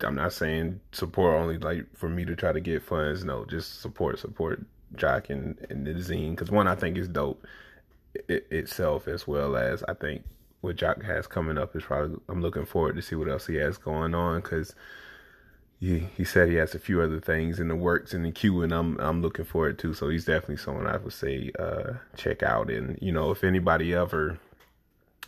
I'm 0.00 0.16
not 0.16 0.32
saying 0.32 0.80
support 0.90 1.36
only 1.36 1.58
like 1.58 1.86
for 1.96 2.08
me 2.08 2.24
to 2.24 2.34
try 2.34 2.50
to 2.50 2.60
get 2.60 2.82
funds. 2.82 3.22
No, 3.22 3.44
just 3.44 3.82
support, 3.82 4.18
support 4.18 4.66
Jock 4.96 5.30
and, 5.30 5.56
and 5.70 5.86
the 5.86 5.94
zine 5.94 6.30
because 6.30 6.50
one 6.50 6.66
I 6.66 6.74
think 6.74 6.98
is 6.98 7.06
dope 7.06 7.46
it, 8.28 8.48
itself 8.50 9.06
as 9.06 9.28
well 9.28 9.56
as 9.56 9.84
I 9.84 9.94
think 9.94 10.24
what 10.60 10.74
Jock 10.74 11.04
has 11.04 11.28
coming 11.28 11.56
up 11.56 11.76
is 11.76 11.84
probably 11.84 12.18
I'm 12.28 12.42
looking 12.42 12.66
forward 12.66 12.96
to 12.96 13.02
see 13.02 13.14
what 13.14 13.28
else 13.28 13.46
he 13.46 13.54
has 13.56 13.78
going 13.78 14.12
on 14.12 14.40
because 14.40 14.74
he 15.84 16.08
he 16.16 16.24
said 16.24 16.48
he 16.48 16.54
has 16.54 16.74
a 16.74 16.78
few 16.78 17.02
other 17.02 17.20
things 17.20 17.60
in 17.60 17.68
the 17.68 17.76
works 17.76 18.14
in 18.14 18.22
the 18.22 18.32
queue, 18.32 18.62
and 18.62 18.72
I'm 18.72 18.98
I'm 18.98 19.20
looking 19.20 19.44
forward 19.44 19.78
to. 19.80 19.92
So 19.92 20.08
he's 20.08 20.24
definitely 20.24 20.56
someone 20.56 20.86
I 20.86 20.96
would 20.96 21.12
say 21.12 21.50
uh, 21.58 21.94
check 22.16 22.42
out. 22.42 22.70
And 22.70 22.98
you 23.02 23.12
know, 23.12 23.30
if 23.30 23.44
anybody 23.44 23.92
ever, 23.94 24.38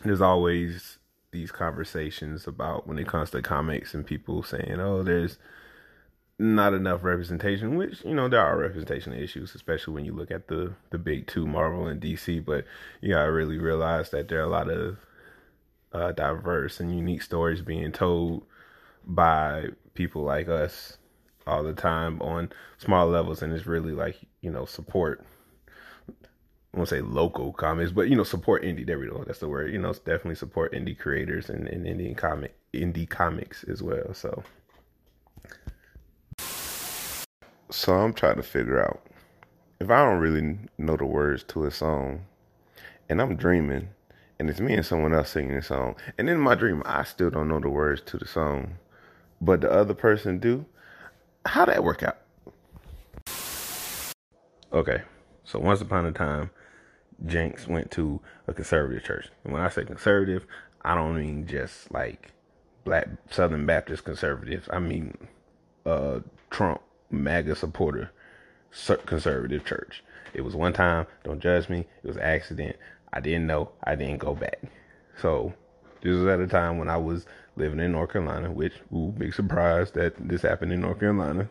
there's 0.03 0.21
always 0.21 0.97
these 1.31 1.51
conversations 1.51 2.47
about 2.47 2.87
when 2.87 2.97
it 2.97 3.07
comes 3.07 3.29
to 3.31 3.41
comics 3.41 3.93
and 3.93 4.05
people 4.05 4.41
saying, 4.41 4.79
"Oh, 4.79 5.03
there's 5.03 5.37
not 6.39 6.73
enough 6.73 7.03
representation," 7.03 7.77
which 7.77 8.03
you 8.03 8.15
know 8.15 8.27
there 8.27 8.41
are 8.41 8.57
representation 8.57 9.13
issues, 9.13 9.53
especially 9.53 9.93
when 9.93 10.05
you 10.05 10.13
look 10.13 10.31
at 10.31 10.47
the 10.47 10.73
the 10.89 10.97
big 10.97 11.27
two, 11.27 11.45
Marvel 11.45 11.85
and 11.87 12.01
DC. 12.01 12.43
But 12.43 12.65
you 13.01 13.13
gotta 13.13 13.31
really 13.31 13.59
realize 13.59 14.09
that 14.09 14.27
there 14.27 14.39
are 14.39 14.47
a 14.47 14.49
lot 14.49 14.69
of 14.69 14.97
uh, 15.93 16.13
diverse 16.13 16.79
and 16.79 16.95
unique 16.95 17.21
stories 17.21 17.61
being 17.61 17.91
told 17.91 18.43
by 19.07 19.67
people 19.93 20.21
like 20.21 20.49
us 20.49 20.97
all 21.47 21.63
the 21.63 21.73
time 21.73 22.21
on 22.21 22.51
small 22.77 23.07
levels, 23.07 23.41
and 23.41 23.53
it's 23.53 23.65
really 23.65 23.93
like 23.93 24.17
you 24.41 24.51
know 24.51 24.65
support. 24.65 25.25
I 26.73 26.77
won't 26.77 26.89
say 26.89 27.01
local 27.01 27.53
comics, 27.53 27.91
but 27.91 28.09
you 28.09 28.15
know 28.15 28.23
support 28.23 28.63
indie. 28.63 28.85
There 28.85 28.99
we 28.99 29.07
go. 29.07 29.23
That's 29.25 29.39
the 29.39 29.47
word. 29.47 29.71
You 29.71 29.79
know, 29.79 29.93
definitely 29.93 30.35
support 30.35 30.73
indie 30.73 30.97
creators 30.97 31.49
and, 31.49 31.67
and 31.67 31.85
indie 31.85 32.15
comic 32.15 32.55
indie 32.73 33.09
comics 33.09 33.63
as 33.63 33.81
well. 33.81 34.13
So, 34.13 34.43
so 37.71 37.93
I'm 37.93 38.13
trying 38.13 38.35
to 38.35 38.43
figure 38.43 38.83
out 38.83 39.01
if 39.79 39.89
I 39.89 40.03
don't 40.03 40.19
really 40.19 40.57
know 40.77 40.97
the 40.97 41.05
words 41.05 41.43
to 41.45 41.65
a 41.65 41.71
song, 41.71 42.25
and 43.07 43.21
I'm 43.21 43.37
dreaming, 43.37 43.89
and 44.37 44.49
it's 44.49 44.59
me 44.59 44.73
and 44.73 44.85
someone 44.85 45.13
else 45.13 45.29
singing 45.29 45.55
the 45.55 45.61
song, 45.61 45.95
and 46.17 46.29
in 46.29 46.39
my 46.39 46.55
dream 46.55 46.83
I 46.85 47.05
still 47.05 47.29
don't 47.29 47.47
know 47.47 47.61
the 47.61 47.69
words 47.69 48.01
to 48.07 48.17
the 48.17 48.27
song 48.27 48.77
but 49.41 49.61
the 49.61 49.71
other 49.71 49.93
person 49.93 50.39
do, 50.39 50.65
how 51.45 51.65
that 51.65 51.83
work 51.83 52.03
out? 52.03 52.17
Okay, 54.73 55.01
so 55.43 55.59
once 55.59 55.81
upon 55.81 56.05
a 56.05 56.11
time, 56.11 56.49
Jinx 57.25 57.67
went 57.67 57.89
to 57.91 58.19
a 58.47 58.53
conservative 58.53 59.03
church. 59.03 59.29
And 59.43 59.53
when 59.53 59.61
I 59.61 59.69
say 59.69 59.85
conservative, 59.85 60.45
I 60.81 60.95
don't 60.95 61.17
mean 61.17 61.47
just 61.47 61.91
like 61.91 62.31
black 62.83 63.07
Southern 63.31 63.65
Baptist 63.65 64.03
conservatives. 64.03 64.67
I 64.71 64.79
mean 64.79 65.17
uh, 65.85 66.19
Trump 66.49 66.81
MAGA 67.09 67.55
supporter 67.55 68.11
conservative 69.05 69.65
church. 69.65 70.03
It 70.33 70.41
was 70.41 70.55
one 70.55 70.73
time, 70.73 71.07
don't 71.23 71.39
judge 71.39 71.69
me, 71.69 71.87
it 72.03 72.07
was 72.07 72.17
accident. 72.17 72.75
I 73.11 73.21
didn't 73.21 73.47
know, 73.47 73.71
I 73.83 73.95
didn't 73.95 74.19
go 74.19 74.35
back. 74.35 74.61
So 75.21 75.53
this 76.01 76.15
was 76.15 76.27
at 76.27 76.39
a 76.39 76.47
time 76.47 76.77
when 76.77 76.89
I 76.89 76.97
was 76.97 77.25
living 77.55 77.79
in 77.79 77.91
North 77.91 78.11
Carolina, 78.11 78.51
which, 78.51 78.73
ooh, 78.93 79.13
big 79.17 79.33
surprise 79.33 79.91
that 79.91 80.15
this 80.19 80.41
happened 80.43 80.71
in 80.71 80.81
North 80.81 80.99
Carolina. 80.99 81.49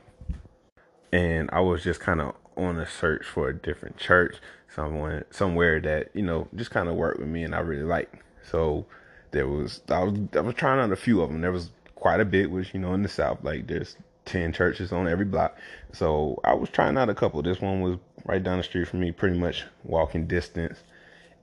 And 1.12 1.48
I 1.52 1.60
was 1.60 1.82
just 1.82 2.00
kind 2.00 2.20
of 2.20 2.34
on 2.56 2.78
a 2.78 2.86
search 2.86 3.24
for 3.24 3.48
a 3.48 3.54
different 3.54 3.96
church, 3.96 4.36
someone 4.74 5.24
somewhere 5.30 5.80
that 5.80 6.10
you 6.14 6.22
know 6.22 6.48
just 6.54 6.70
kind 6.70 6.88
of 6.88 6.96
worked 6.96 7.20
with 7.20 7.28
me 7.28 7.44
and 7.44 7.54
I 7.54 7.60
really 7.60 7.82
liked. 7.82 8.16
So 8.42 8.86
there 9.30 9.46
was 9.46 9.82
I 9.88 10.02
was 10.02 10.18
I 10.34 10.40
was 10.40 10.54
trying 10.54 10.80
out 10.80 10.92
a 10.92 10.96
few 10.96 11.20
of 11.20 11.30
them. 11.30 11.40
There 11.40 11.52
was 11.52 11.70
quite 11.94 12.20
a 12.20 12.24
bit, 12.24 12.50
which 12.50 12.72
you 12.74 12.80
know 12.80 12.94
in 12.94 13.02
the 13.02 13.08
South, 13.08 13.38
like 13.42 13.66
there's 13.66 13.96
ten 14.24 14.52
churches 14.52 14.92
on 14.92 15.08
every 15.08 15.24
block. 15.24 15.56
So 15.92 16.40
I 16.44 16.54
was 16.54 16.70
trying 16.70 16.96
out 16.96 17.08
a 17.08 17.14
couple. 17.14 17.42
This 17.42 17.60
one 17.60 17.80
was 17.80 17.98
right 18.24 18.42
down 18.42 18.58
the 18.58 18.64
street 18.64 18.88
from 18.88 19.00
me, 19.00 19.12
pretty 19.12 19.38
much 19.38 19.64
walking 19.84 20.26
distance, 20.26 20.78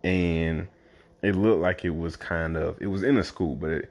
and 0.03 0.67
it 1.23 1.35
looked 1.35 1.61
like 1.61 1.85
it 1.85 1.95
was 1.95 2.15
kind 2.15 2.57
of 2.57 2.79
it 2.81 2.87
was 2.87 3.01
in 3.01 3.17
a 3.17 3.23
school, 3.23 3.55
but 3.55 3.71
it 3.71 3.89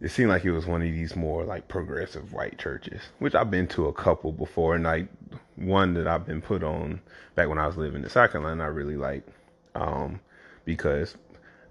it 0.00 0.10
seemed 0.10 0.28
like 0.28 0.44
it 0.44 0.50
was 0.50 0.66
one 0.66 0.82
of 0.82 0.88
these 0.88 1.16
more 1.16 1.44
like 1.44 1.68
progressive 1.68 2.32
white 2.32 2.58
churches, 2.58 3.00
which 3.20 3.34
I've 3.34 3.50
been 3.50 3.68
to 3.68 3.86
a 3.86 3.92
couple 3.92 4.32
before, 4.32 4.74
and 4.74 4.84
like 4.84 5.08
one 5.56 5.94
that 5.94 6.06
I've 6.06 6.26
been 6.26 6.42
put 6.42 6.62
on 6.62 7.00
back 7.36 7.48
when 7.48 7.58
I 7.58 7.66
was 7.66 7.76
living 7.76 8.02
in 8.02 8.10
South 8.10 8.32
Carolina, 8.32 8.64
I 8.64 8.66
really 8.66 8.96
like, 8.96 9.24
um, 9.74 10.20
because 10.64 11.14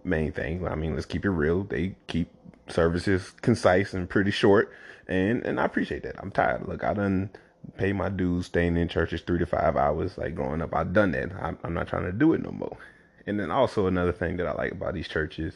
main 0.03 0.31
thing, 0.31 0.65
I 0.67 0.75
mean, 0.75 0.95
let's 0.95 1.05
keep 1.05 1.25
it 1.25 1.29
real, 1.29 1.63
they 1.63 1.95
keep 2.07 2.29
services 2.69 3.31
concise 3.41 3.93
and 3.93 4.09
pretty 4.09 4.31
short, 4.31 4.71
and 5.07 5.45
and 5.45 5.59
I 5.59 5.65
appreciate 5.65 6.03
that. 6.03 6.15
I'm 6.17 6.31
tired. 6.31 6.67
Look, 6.67 6.83
I 6.83 6.93
done 6.93 7.29
pay 7.77 7.93
my 7.93 8.09
dues 8.09 8.47
staying 8.47 8.77
in 8.77 8.87
churches 8.87 9.21
three 9.21 9.39
to 9.39 9.45
five 9.45 9.75
hours. 9.75 10.17
Like 10.17 10.35
growing 10.35 10.61
up, 10.61 10.73
I've 10.73 10.93
done 10.93 11.11
that. 11.11 11.31
I'm, 11.41 11.57
I'm 11.63 11.73
not 11.73 11.87
trying 11.87 12.05
to 12.05 12.13
do 12.13 12.33
it 12.33 12.41
no 12.41 12.51
more. 12.51 12.77
And 13.25 13.39
then 13.39 13.51
also 13.51 13.87
another 13.87 14.11
thing 14.11 14.37
that 14.37 14.47
I 14.47 14.53
like 14.53 14.71
about 14.71 14.93
these 14.93 15.07
churches 15.07 15.55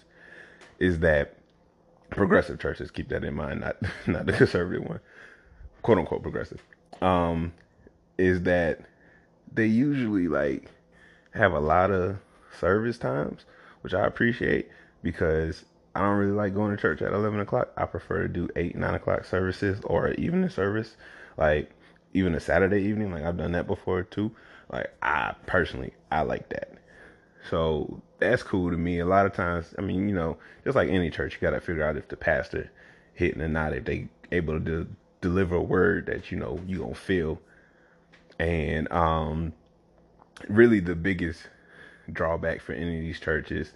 is 0.79 0.99
that 0.99 1.35
progressive 2.09 2.59
churches 2.59 2.91
keep 2.91 3.09
that 3.09 3.23
in 3.23 3.33
mind, 3.33 3.61
not 3.61 3.77
not 4.07 4.25
the 4.25 4.33
conservative 4.33 4.87
one, 4.87 4.99
quote 5.81 5.97
unquote 5.97 6.21
progressive. 6.21 6.61
Um, 7.01 7.53
is 8.17 8.43
that 8.43 8.81
they 9.53 9.65
usually 9.67 10.27
like 10.27 10.71
have 11.33 11.53
a 11.53 11.59
lot 11.59 11.91
of 11.91 12.17
service 12.59 12.97
times, 12.97 13.45
which 13.81 13.93
I 13.93 14.05
appreciate 14.05 14.69
because 15.03 15.65
I 15.95 16.01
don't 16.01 16.17
really 16.17 16.31
like 16.31 16.53
going 16.53 16.75
to 16.75 16.81
church 16.81 17.01
at 17.01 17.13
eleven 17.13 17.39
o'clock. 17.39 17.71
I 17.77 17.85
prefer 17.85 18.23
to 18.23 18.27
do 18.27 18.49
eight, 18.55 18.75
nine 18.75 18.95
o'clock 18.95 19.25
services 19.25 19.79
or 19.83 20.11
even 20.11 20.43
a 20.43 20.49
service, 20.49 20.95
like 21.37 21.71
even 22.13 22.35
a 22.35 22.39
Saturday 22.39 22.81
evening. 22.83 23.11
Like 23.11 23.23
I've 23.23 23.37
done 23.37 23.51
that 23.53 23.67
before 23.67 24.03
too. 24.03 24.31
Like 24.71 24.93
I 25.01 25.35
personally, 25.45 25.93
I 26.11 26.21
like 26.21 26.49
that. 26.49 26.73
So 27.49 28.01
that's 28.19 28.43
cool 28.43 28.71
to 28.71 28.77
me. 28.77 28.99
A 28.99 29.05
lot 29.05 29.25
of 29.25 29.33
times, 29.33 29.73
I 29.77 29.81
mean, 29.81 30.09
you 30.09 30.15
know, 30.15 30.37
just 30.63 30.75
like 30.75 30.89
any 30.89 31.09
church, 31.09 31.33
you 31.33 31.39
got 31.39 31.51
to 31.51 31.61
figure 31.61 31.83
out 31.83 31.97
if 31.97 32.07
the 32.07 32.17
pastor 32.17 32.71
hitting 33.13 33.41
or 33.41 33.47
not, 33.47 33.73
if 33.73 33.85
they 33.85 34.09
able 34.31 34.59
to 34.59 34.59
de- 34.59 34.87
deliver 35.21 35.55
a 35.55 35.61
word 35.61 36.07
that 36.07 36.31
you 36.31 36.37
know 36.37 36.59
you 36.67 36.79
gonna 36.79 36.95
feel. 36.95 37.39
And 38.39 38.91
um, 38.91 39.53
really, 40.47 40.79
the 40.79 40.95
biggest 40.95 41.47
drawback 42.11 42.61
for 42.61 42.73
any 42.73 42.97
of 42.97 43.03
these 43.03 43.19
churches, 43.19 43.71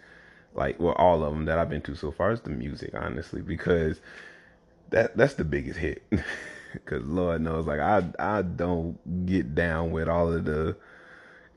like 0.54 0.80
well, 0.80 0.94
all 0.94 1.24
of 1.24 1.34
them 1.34 1.46
that 1.46 1.58
I've 1.58 1.70
been 1.70 1.82
to 1.84 1.96
so 1.96 2.12
far, 2.12 2.32
is 2.32 2.42
the 2.42 2.50
music, 2.50 2.94
honestly, 2.94 3.42
because 3.42 4.02
that 4.90 5.16
that's 5.18 5.36
the 5.36 5.46
biggest 5.46 5.80
hit. 5.80 6.04
Because 6.74 7.04
Lord 7.04 7.42
knows, 7.42 7.68
like 7.68 7.82
I 7.82 8.02
I 8.18 8.44
don't 8.44 9.26
get 9.26 9.54
down 9.54 9.92
with 9.92 10.08
all 10.08 10.32
of 10.32 10.46
the 10.46 10.78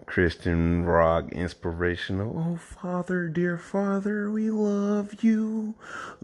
Christian 0.06 0.84
rock 0.84 1.32
inspirational. 1.32 2.34
Oh, 2.36 2.56
Father, 2.56 3.28
dear 3.28 3.58
Father, 3.58 4.30
we 4.30 4.50
love 4.50 5.24
you. 5.24 5.74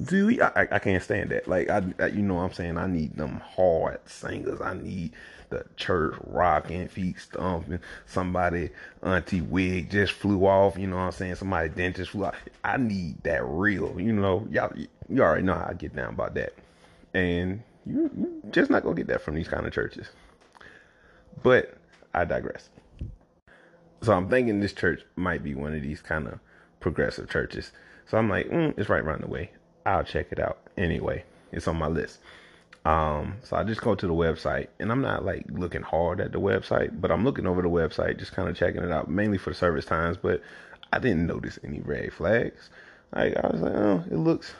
Do 0.02 0.26
we? 0.26 0.40
I, 0.40 0.68
I 0.70 0.78
can't 0.78 1.02
stand 1.02 1.30
that. 1.30 1.48
Like 1.48 1.68
I, 1.70 1.82
I, 1.98 2.06
you 2.06 2.22
know, 2.22 2.34
what 2.34 2.42
I'm 2.42 2.52
saying 2.52 2.76
I 2.76 2.86
need 2.86 3.16
them 3.16 3.40
hard 3.40 4.00
singers. 4.06 4.60
I 4.60 4.74
need 4.74 5.12
the 5.48 5.64
church 5.76 6.14
rocking, 6.24 6.88
feet 6.88 7.18
stomping. 7.18 7.80
Somebody, 8.06 8.70
Auntie 9.02 9.40
Wig 9.40 9.90
just 9.90 10.12
flew 10.12 10.46
off. 10.46 10.78
You 10.78 10.86
know 10.86 10.96
what 10.96 11.02
I'm 11.02 11.12
saying? 11.12 11.36
Somebody 11.36 11.70
dentist 11.70 12.12
flew 12.12 12.26
off. 12.26 12.36
I 12.62 12.76
need 12.76 13.22
that 13.24 13.44
real. 13.44 14.00
You 14.00 14.12
know, 14.12 14.46
y'all, 14.50 14.72
you 15.08 15.22
already 15.22 15.42
know 15.42 15.54
how 15.54 15.66
I 15.68 15.74
get 15.74 15.96
down 15.96 16.14
about 16.14 16.34
that. 16.34 16.54
And 17.14 17.62
you, 17.86 18.10
you 18.16 18.42
just 18.50 18.70
not 18.70 18.82
gonna 18.82 18.94
get 18.94 19.08
that 19.08 19.22
from 19.22 19.34
these 19.34 19.48
kind 19.48 19.66
of 19.66 19.72
churches. 19.72 20.08
But 21.42 21.74
I 22.14 22.24
digress. 22.24 22.68
So 24.02 24.12
I'm 24.12 24.28
thinking 24.28 24.60
this 24.60 24.72
church 24.72 25.02
might 25.16 25.42
be 25.42 25.54
one 25.54 25.74
of 25.74 25.82
these 25.82 26.00
kind 26.00 26.26
of 26.26 26.38
progressive 26.80 27.28
churches. 27.28 27.72
So 28.06 28.18
I'm 28.18 28.28
like, 28.28 28.48
mm, 28.48 28.76
it's 28.78 28.88
right 28.88 29.02
around 29.02 29.22
the 29.22 29.28
way. 29.28 29.50
I'll 29.84 30.04
check 30.04 30.28
it 30.30 30.40
out 30.40 30.58
anyway. 30.76 31.24
It's 31.52 31.68
on 31.68 31.76
my 31.76 31.86
list. 31.88 32.18
Um, 32.84 33.36
so 33.42 33.56
I 33.56 33.64
just 33.64 33.82
go 33.82 33.94
to 33.94 34.06
the 34.06 34.14
website 34.14 34.68
and 34.78 34.90
I'm 34.90 35.02
not 35.02 35.24
like 35.24 35.44
looking 35.50 35.82
hard 35.82 36.20
at 36.20 36.32
the 36.32 36.40
website, 36.40 36.98
but 37.00 37.10
I'm 37.10 37.24
looking 37.24 37.46
over 37.46 37.60
the 37.60 37.68
website, 37.68 38.18
just 38.18 38.32
kind 38.32 38.48
of 38.48 38.56
checking 38.56 38.82
it 38.82 38.90
out, 38.90 39.10
mainly 39.10 39.36
for 39.38 39.50
the 39.50 39.56
service 39.56 39.84
times. 39.84 40.16
But 40.16 40.42
I 40.92 40.98
didn't 40.98 41.26
notice 41.26 41.58
any 41.62 41.80
red 41.80 42.12
flags. 42.12 42.70
Like 43.14 43.36
I 43.36 43.46
was 43.48 43.60
like, 43.60 43.74
oh, 43.74 44.04
it 44.10 44.16
looks 44.16 44.54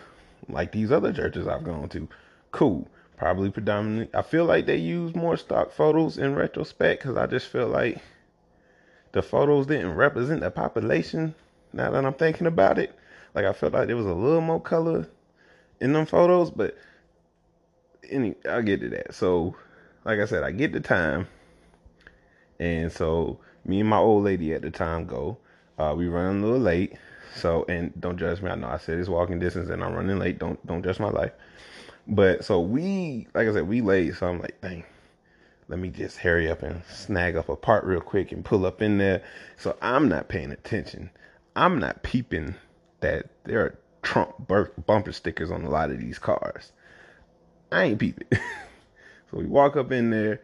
like 0.49 0.73
these 0.73 0.92
other 0.92 1.12
churches 1.12 1.47
I've 1.47 1.64
gone 1.64 1.88
to. 1.90 2.09
Cool. 2.52 2.88
probably 3.16 3.50
predominantly. 3.50 4.18
I 4.18 4.23
feel 4.23 4.44
like 4.44 4.66
they 4.66 4.76
use 4.76 5.14
more 5.14 5.37
stock 5.37 5.73
photos 5.73 6.18
in 6.18 6.35
retrospect 6.35 7.02
because 7.02 7.16
I 7.16 7.26
just 7.26 7.49
feel 7.49 7.68
like 7.68 8.02
the 9.12 9.23
photos 9.23 9.67
didn't 9.67 9.95
represent 9.95 10.40
the 10.40 10.50
population. 10.50 11.35
Now 11.73 11.90
that 11.90 12.05
I'm 12.05 12.14
thinking 12.14 12.47
about 12.47 12.79
it, 12.79 12.95
like 13.35 13.45
I 13.45 13.52
felt 13.52 13.73
like 13.73 13.87
there 13.87 13.97
was 13.97 14.07
a 14.07 14.14
little 14.14 14.40
more 14.40 14.61
color 14.61 15.09
in 15.81 15.93
them 15.93 16.07
photos, 16.07 16.50
but 16.50 16.76
any 18.11 18.35
I'll 18.49 18.62
get 18.62 18.81
to 18.81 18.88
that. 18.90 19.14
So, 19.14 19.57
like 20.05 20.19
I 20.19 20.25
said, 20.25 20.43
I 20.43 20.50
get 20.50 20.73
the 20.73 20.81
time, 20.81 21.29
and 22.59 22.90
so 22.93 23.38
me 23.64 23.81
and 23.81 23.88
my 23.88 23.99
old 23.99 24.25
lady 24.25 24.52
at 24.55 24.62
the 24.62 24.71
time 24.71 25.07
go. 25.07 25.38
Uh, 25.79 25.95
we 25.97 26.09
run 26.09 26.38
a 26.38 26.40
little 26.47 26.59
late, 26.59 26.95
so 27.35 27.64
and 27.69 27.93
don't 28.00 28.19
judge 28.19 28.43
me. 28.43 28.50
I 28.50 28.55
know 28.55 28.69
I 28.69 28.79
said 28.79 28.99
it's 28.99 29.09
walking 29.09 29.38
distance, 29.38 29.71
and 29.71 29.83
I'm 29.83 29.95
running 29.95 30.19
late. 30.19 30.38
Don't 30.38 30.64
don't 30.67 30.83
judge 30.83 31.00
my 31.00 31.11
life. 31.11 31.33
But 32.07 32.45
so 32.45 32.61
we, 32.61 33.29
like 33.35 33.49
I 33.49 33.52
said, 33.52 33.69
we 33.69 33.81
late. 33.81 34.14
So 34.17 34.26
I'm 34.26 34.40
like, 34.40 34.61
dang, 34.61 34.85
let 35.71 35.79
me 35.79 35.89
just 35.89 36.19
hurry 36.19 36.50
up 36.50 36.65
and 36.65 36.83
snag 36.91 37.37
up 37.37 37.49
a 37.49 37.55
part 37.55 37.85
real 37.85 38.00
quick 38.00 38.33
and 38.33 38.45
pull 38.45 38.67
up 38.67 38.83
in 38.83 38.99
there. 38.99 39.23
So 39.57 39.77
I'm 39.81 40.09
not 40.09 40.29
paying 40.29 40.50
attention. 40.50 41.11
I'm 41.55 41.79
not 41.79 42.03
peeping 42.03 42.57
that 42.99 43.27
there 43.45 43.61
are 43.61 43.79
Trump 44.03 44.35
bumper 44.85 45.12
stickers 45.12 45.50
on 45.53 45.62
a 45.62 45.71
lot 45.71 45.93
of 45.93 46.00
these 46.00 46.19
cars. 46.19 46.73
I 47.71 47.85
ain't 47.85 48.00
peeping. 48.00 48.27
so 48.33 49.39
we 49.39 49.47
walk 49.47 49.77
up 49.77 49.93
in 49.93 50.11
there. 50.11 50.41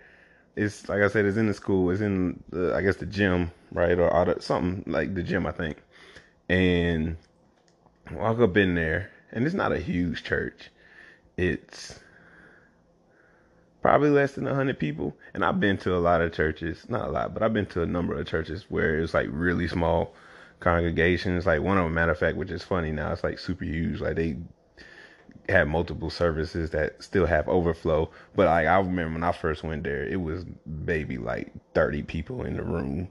It's 0.54 0.88
like 0.88 1.02
I 1.02 1.08
said, 1.08 1.24
it's 1.24 1.36
in 1.36 1.48
the 1.48 1.54
school. 1.54 1.90
It's 1.90 2.00
in 2.00 2.42
the, 2.50 2.72
I 2.72 2.82
guess 2.82 2.96
the 2.96 3.06
gym, 3.06 3.50
right, 3.72 3.98
or 3.98 4.14
auto, 4.14 4.38
something 4.38 4.84
like 4.90 5.14
the 5.14 5.24
gym, 5.24 5.44
I 5.44 5.50
think. 5.50 5.82
And 6.48 7.16
walk 8.12 8.38
up 8.38 8.56
in 8.56 8.76
there, 8.76 9.10
and 9.32 9.44
it's 9.44 9.56
not 9.56 9.72
a 9.72 9.80
huge 9.80 10.22
church. 10.22 10.70
It's 11.36 11.98
probably 13.86 14.10
less 14.10 14.32
than 14.32 14.46
100 14.46 14.80
people. 14.80 15.16
And 15.32 15.44
I've 15.44 15.60
been 15.60 15.76
to 15.78 15.94
a 15.94 16.00
lot 16.00 16.20
of 16.20 16.32
churches, 16.32 16.86
not 16.88 17.06
a 17.06 17.12
lot, 17.12 17.32
but 17.32 17.44
I've 17.44 17.52
been 17.52 17.66
to 17.66 17.82
a 17.82 17.86
number 17.86 18.18
of 18.18 18.26
churches 18.26 18.66
where 18.68 18.98
it's 18.98 19.14
like 19.14 19.28
really 19.30 19.68
small 19.68 20.12
congregations. 20.58 21.46
Like 21.46 21.62
one 21.62 21.78
of 21.78 21.84
them, 21.84 21.94
matter 21.94 22.10
of 22.10 22.18
fact, 22.18 22.36
which 22.36 22.50
is 22.50 22.64
funny 22.64 22.90
now, 22.90 23.12
it's 23.12 23.22
like 23.22 23.38
super 23.38 23.64
huge. 23.64 24.00
Like 24.00 24.16
they 24.16 24.38
have 25.48 25.68
multiple 25.68 26.10
services 26.10 26.70
that 26.70 27.00
still 27.00 27.26
have 27.26 27.48
overflow. 27.48 28.10
But 28.34 28.46
like 28.46 28.66
I 28.66 28.76
remember 28.78 29.20
when 29.20 29.22
I 29.22 29.30
first 29.30 29.62
went 29.62 29.84
there, 29.84 30.02
it 30.02 30.20
was 30.20 30.44
maybe 30.66 31.16
like 31.16 31.52
30 31.74 32.02
people 32.02 32.42
in 32.42 32.56
the 32.56 32.64
room, 32.64 33.06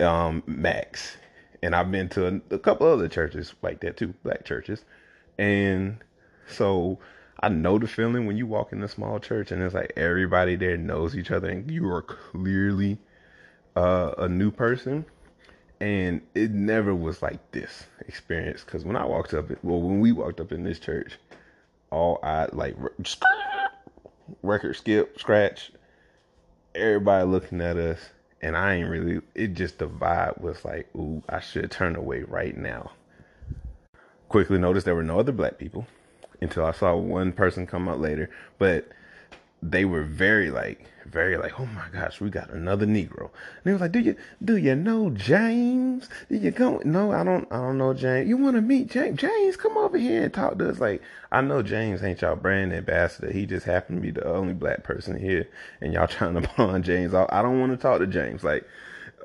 um, 0.00 0.42
max. 0.48 1.18
And 1.62 1.76
I've 1.76 1.92
been 1.92 2.08
to 2.08 2.26
a, 2.26 2.54
a 2.56 2.58
couple 2.58 2.88
other 2.88 3.06
churches 3.06 3.54
like 3.62 3.78
that 3.82 3.96
too, 3.96 4.12
black 4.24 4.44
churches. 4.44 4.84
And 5.38 5.98
so 6.48 6.98
I 7.40 7.50
know 7.50 7.78
the 7.78 7.86
feeling 7.86 8.26
when 8.26 8.36
you 8.36 8.46
walk 8.46 8.72
in 8.72 8.82
a 8.82 8.88
small 8.88 9.18
church 9.18 9.52
and 9.52 9.62
it's 9.62 9.74
like 9.74 9.92
everybody 9.96 10.56
there 10.56 10.76
knows 10.76 11.16
each 11.16 11.30
other 11.30 11.48
and 11.50 11.70
you 11.70 11.86
are 11.90 12.02
clearly 12.02 12.98
uh, 13.74 14.12
a 14.18 14.28
new 14.28 14.50
person. 14.50 15.04
And 15.78 16.22
it 16.34 16.52
never 16.52 16.94
was 16.94 17.20
like 17.20 17.50
this 17.50 17.84
experience 18.08 18.64
because 18.64 18.84
when 18.84 18.96
I 18.96 19.04
walked 19.04 19.34
up, 19.34 19.50
well, 19.62 19.82
when 19.82 20.00
we 20.00 20.12
walked 20.12 20.40
up 20.40 20.50
in 20.50 20.64
this 20.64 20.78
church, 20.78 21.18
all 21.90 22.18
I 22.22 22.48
like 22.52 22.74
record 24.42 24.76
skip 24.76 25.18
scratch, 25.18 25.70
everybody 26.74 27.26
looking 27.26 27.60
at 27.60 27.76
us, 27.76 27.98
and 28.40 28.56
I 28.56 28.76
ain't 28.76 28.88
really. 28.88 29.20
It 29.34 29.48
just 29.48 29.78
the 29.78 29.86
vibe 29.86 30.40
was 30.40 30.64
like, 30.64 30.88
ooh, 30.96 31.22
I 31.28 31.40
should 31.40 31.70
turn 31.70 31.94
away 31.94 32.22
right 32.22 32.56
now. 32.56 32.92
Quickly 34.30 34.56
noticed 34.56 34.86
there 34.86 34.94
were 34.94 35.02
no 35.02 35.20
other 35.20 35.32
black 35.32 35.58
people 35.58 35.86
until 36.40 36.64
I 36.64 36.72
saw 36.72 36.94
one 36.96 37.32
person 37.32 37.66
come 37.66 37.88
out 37.88 38.00
later, 38.00 38.30
but 38.58 38.88
they 39.62 39.84
were 39.84 40.02
very 40.02 40.50
like 40.50 40.86
very 41.06 41.36
like 41.36 41.58
oh 41.60 41.66
my 41.66 41.86
gosh 41.92 42.20
we 42.20 42.28
got 42.28 42.50
another 42.50 42.84
negro. 42.84 43.22
And 43.22 43.64
they 43.64 43.72
was 43.72 43.80
like 43.80 43.92
do 43.92 44.00
you 44.00 44.16
do 44.44 44.56
you 44.56 44.74
know 44.74 45.10
james? 45.10 46.08
Do 46.28 46.36
you 46.36 46.52
come 46.52 46.80
no 46.84 47.12
i 47.12 47.24
don't 47.24 47.50
i 47.50 47.56
don't 47.56 47.78
know 47.78 47.94
james. 47.94 48.28
You 48.28 48.36
want 48.36 48.56
to 48.56 48.62
meet 48.62 48.90
james 48.90 49.18
james? 49.18 49.56
Come 49.56 49.76
over 49.78 49.96
here 49.96 50.24
and 50.24 50.34
talk 50.34 50.58
to 50.58 50.68
us. 50.68 50.80
Like 50.80 51.02
i 51.32 51.40
know 51.40 51.62
james 51.62 52.02
ain't 52.02 52.20
y'all 52.20 52.36
brand 52.36 52.72
ambassador. 52.72 53.30
He 53.32 53.46
just 53.46 53.66
happened 53.66 53.98
to 53.98 54.02
be 54.02 54.10
the 54.10 54.26
only 54.26 54.52
black 54.54 54.82
person 54.82 55.18
here 55.18 55.48
and 55.80 55.92
y'all 55.92 56.06
trying 56.08 56.34
to 56.34 56.42
pawn 56.42 56.82
james 56.82 57.14
i, 57.14 57.26
I 57.30 57.42
don't 57.42 57.60
want 57.60 57.72
to 57.72 57.78
talk 57.78 58.00
to 58.00 58.06
james 58.06 58.44
like 58.44 58.66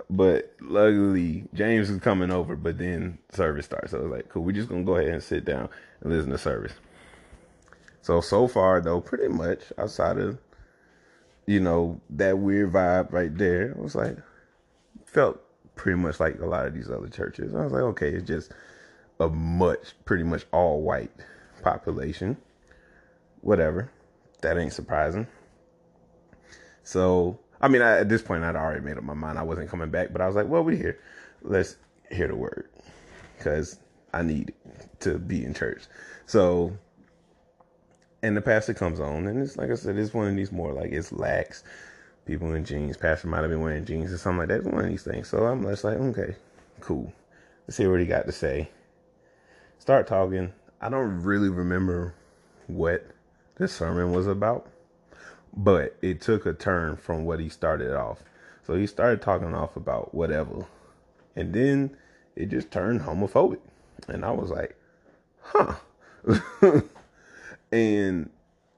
but 0.09 0.53
luckily 0.61 1.45
james 1.53 1.89
is 1.89 1.99
coming 1.99 2.31
over 2.31 2.55
but 2.55 2.77
then 2.77 3.17
service 3.31 3.65
starts. 3.65 3.91
So 3.91 3.99
i 3.99 4.01
was 4.01 4.11
like 4.11 4.29
cool 4.29 4.43
we're 4.43 4.51
just 4.51 4.69
gonna 4.69 4.83
go 4.83 4.95
ahead 4.95 5.13
and 5.13 5.23
sit 5.23 5.45
down 5.45 5.69
and 6.01 6.11
listen 6.11 6.31
to 6.31 6.37
service 6.37 6.73
so 8.01 8.21
so 8.21 8.47
far 8.47 8.81
though, 8.81 9.01
pretty 9.01 9.27
much 9.27 9.61
outside 9.77 10.17
of 10.17 10.39
you 11.45 11.59
know 11.59 11.99
that 12.11 12.37
weird 12.37 12.73
vibe 12.73 13.11
right 13.11 13.35
there, 13.35 13.75
I 13.77 13.81
was 13.81 13.95
like 13.95 14.17
felt 15.05 15.41
pretty 15.75 15.99
much 15.99 16.19
like 16.19 16.39
a 16.39 16.45
lot 16.45 16.65
of 16.65 16.73
these 16.73 16.89
other 16.89 17.07
churches. 17.07 17.55
I 17.55 17.63
was 17.63 17.71
like, 17.71 17.83
okay, 17.83 18.09
it's 18.09 18.27
just 18.27 18.51
a 19.19 19.29
much 19.29 19.93
pretty 20.05 20.23
much 20.23 20.45
all 20.51 20.81
white 20.81 21.11
population. 21.61 22.37
Whatever. 23.41 23.91
That 24.41 24.57
ain't 24.57 24.73
surprising. 24.73 25.27
So 26.83 27.39
I 27.61 27.67
mean, 27.67 27.81
I, 27.81 27.99
at 27.99 28.09
this 28.09 28.21
point, 28.21 28.43
I'd 28.43 28.55
already 28.55 28.81
made 28.81 28.97
up 28.97 29.03
my 29.03 29.13
mind. 29.13 29.37
I 29.37 29.43
wasn't 29.43 29.69
coming 29.69 29.91
back, 29.91 30.11
but 30.11 30.21
I 30.21 30.27
was 30.27 30.35
like, 30.35 30.47
well, 30.47 30.63
we're 30.63 30.75
here. 30.75 30.99
Let's 31.43 31.75
hear 32.09 32.27
the 32.27 32.35
word 32.35 32.69
because 33.37 33.79
I 34.13 34.23
need 34.23 34.53
to 35.01 35.19
be 35.19 35.45
in 35.45 35.53
church. 35.53 35.83
So 36.25 36.75
and 38.23 38.37
the 38.37 38.41
pastor 38.41 38.73
comes 38.73 38.99
on, 38.99 39.27
and 39.27 39.41
it's 39.41 39.57
like 39.57 39.71
I 39.71 39.75
said, 39.75 39.97
it's 39.97 40.13
one 40.13 40.27
of 40.27 40.35
these 40.35 40.51
more 40.51 40.73
like 40.73 40.91
it's 40.91 41.11
lax. 41.11 41.63
People 42.25 42.53
in 42.53 42.63
jeans. 42.63 42.97
Pastor 42.97 43.27
might 43.27 43.41
have 43.41 43.49
been 43.49 43.61
wearing 43.61 43.83
jeans 43.83 44.13
or 44.13 44.17
something 44.17 44.39
like 44.39 44.47
that. 44.49 44.59
It's 44.59 44.67
one 44.67 44.85
of 44.85 44.89
these 44.89 45.03
things. 45.03 45.27
So 45.27 45.43
I'm 45.45 45.63
just 45.63 45.83
like, 45.83 45.97
okay, 45.97 46.35
cool. 46.79 47.11
Let's 47.65 47.77
see 47.77 47.87
what 47.87 47.99
he 47.99 48.05
got 48.05 48.27
to 48.27 48.31
say. 48.31 48.69
Start 49.79 50.05
talking. 50.05 50.53
I 50.79 50.89
don't 50.89 51.23
really 51.23 51.49
remember 51.49 52.13
what 52.67 53.07
this 53.57 53.73
sermon 53.73 54.13
was 54.13 54.27
about, 54.27 54.67
but 55.55 55.95
it 56.01 56.21
took 56.21 56.45
a 56.45 56.53
turn 56.53 56.95
from 56.95 57.25
what 57.25 57.39
he 57.39 57.49
started 57.49 57.93
off. 57.95 58.23
So 58.65 58.75
he 58.75 58.85
started 58.85 59.21
talking 59.21 59.55
off 59.55 59.75
about 59.75 60.13
whatever, 60.13 60.65
and 61.35 61.53
then 61.53 61.97
it 62.35 62.49
just 62.49 62.71
turned 62.71 63.01
homophobic, 63.01 63.59
and 64.07 64.23
I 64.23 64.31
was 64.31 64.51
like, 64.51 64.75
huh. 65.41 65.75
And 67.71 68.29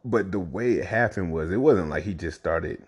but 0.06 0.32
the 0.32 0.39
way 0.39 0.73
it 0.73 0.86
happened 0.86 1.32
was 1.32 1.51
it 1.51 1.58
wasn't 1.58 1.89
like 1.89 2.03
he 2.03 2.13
just 2.13 2.39
started 2.39 2.84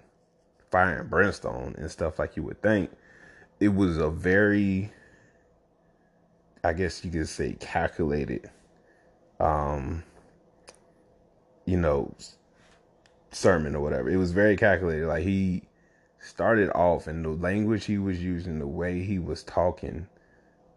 firing 0.71 1.07
brimstone 1.07 1.75
and 1.77 1.89
stuff 1.89 2.19
like 2.19 2.35
you 2.35 2.43
would 2.43 2.61
think. 2.61 2.91
It 3.59 3.69
was 3.69 3.97
a 3.97 4.09
very 4.09 4.91
I 6.63 6.73
guess 6.73 7.03
you 7.05 7.11
could 7.11 7.29
say 7.29 7.53
calculated 7.59 8.49
um 9.39 10.03
you 11.65 11.77
know 11.77 12.13
sermon 13.31 13.75
or 13.75 13.81
whatever. 13.81 14.09
It 14.09 14.17
was 14.17 14.31
very 14.31 14.55
calculated. 14.55 15.07
Like 15.07 15.23
he 15.23 15.63
started 16.19 16.69
off 16.71 17.07
and 17.07 17.23
the 17.23 17.29
language 17.29 17.85
he 17.85 17.97
was 17.97 18.21
using, 18.23 18.59
the 18.59 18.67
way 18.67 19.03
he 19.03 19.19
was 19.19 19.43
talking, 19.43 20.07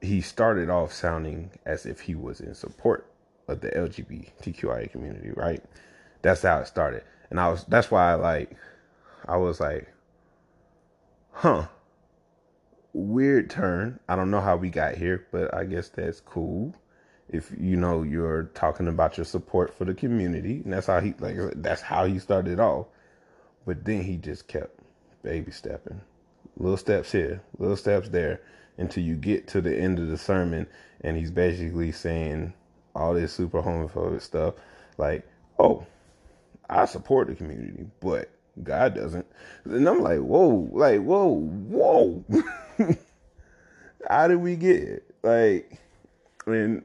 he 0.00 0.20
started 0.20 0.68
off 0.68 0.92
sounding 0.92 1.50
as 1.64 1.86
if 1.86 2.00
he 2.00 2.14
was 2.14 2.40
in 2.40 2.54
support 2.54 3.07
of 3.48 3.60
the 3.60 3.70
LGBTQIA 3.70 4.90
community, 4.90 5.30
right? 5.30 5.62
That's 6.22 6.42
how 6.42 6.58
it 6.58 6.66
started. 6.66 7.02
And 7.30 7.40
I 7.40 7.48
was 7.48 7.64
that's 7.64 7.90
why 7.90 8.12
I 8.12 8.14
like 8.14 8.56
I 9.26 9.36
was 9.36 9.60
like, 9.60 9.88
huh. 11.32 11.66
Weird 12.94 13.50
turn. 13.50 14.00
I 14.08 14.16
don't 14.16 14.30
know 14.30 14.40
how 14.40 14.56
we 14.56 14.70
got 14.70 14.94
here, 14.96 15.26
but 15.30 15.54
I 15.54 15.64
guess 15.64 15.88
that's 15.88 16.20
cool. 16.20 16.74
If 17.28 17.52
you 17.58 17.76
know 17.76 18.02
you're 18.02 18.44
talking 18.54 18.88
about 18.88 19.18
your 19.18 19.26
support 19.26 19.74
for 19.76 19.84
the 19.84 19.94
community, 19.94 20.62
and 20.64 20.72
that's 20.72 20.86
how 20.86 21.00
he 21.00 21.14
like 21.18 21.36
that's 21.56 21.82
how 21.82 22.06
he 22.06 22.18
started 22.18 22.58
off. 22.58 22.86
But 23.66 23.84
then 23.84 24.02
he 24.02 24.16
just 24.16 24.48
kept 24.48 24.80
baby 25.22 25.52
stepping. 25.52 26.00
Little 26.56 26.78
steps 26.78 27.12
here, 27.12 27.42
little 27.58 27.76
steps 27.76 28.08
there, 28.08 28.40
until 28.78 29.02
you 29.02 29.16
get 29.16 29.46
to 29.48 29.60
the 29.60 29.76
end 29.76 29.98
of 29.98 30.08
the 30.08 30.16
sermon 30.16 30.66
and 31.00 31.16
he's 31.16 31.30
basically 31.30 31.92
saying 31.92 32.54
all 32.98 33.14
this 33.14 33.32
super 33.32 33.62
homophobic 33.62 34.20
stuff. 34.20 34.54
Like, 34.96 35.26
oh, 35.58 35.86
I 36.68 36.84
support 36.84 37.28
the 37.28 37.34
community, 37.34 37.86
but 38.00 38.30
God 38.62 38.94
doesn't. 38.94 39.26
And 39.64 39.88
I'm 39.88 40.00
like, 40.00 40.18
whoa, 40.18 40.68
like, 40.72 41.00
whoa, 41.00 41.40
whoa. 41.40 42.24
How 44.08 44.28
did 44.28 44.36
we 44.36 44.56
get 44.56 44.76
it? 44.76 45.14
Like, 45.22 45.78
and 46.46 46.84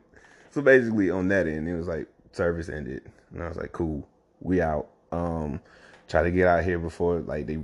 so 0.52 0.62
basically 0.62 1.10
on 1.10 1.28
that 1.30 1.48
end, 1.48 1.68
it 1.68 1.76
was 1.76 1.88
like 1.88 2.08
service 2.32 2.70
ended, 2.70 3.04
and 3.32 3.42
I 3.42 3.48
was 3.48 3.58
like, 3.58 3.72
cool, 3.72 4.08
we 4.42 4.62
out. 4.62 4.88
Um, 5.12 5.60
try 6.08 6.24
to 6.24 6.32
get 6.32 6.48
out 6.48 6.64
here 6.64 6.80
before 6.80 7.20
like 7.20 7.46
they 7.46 7.60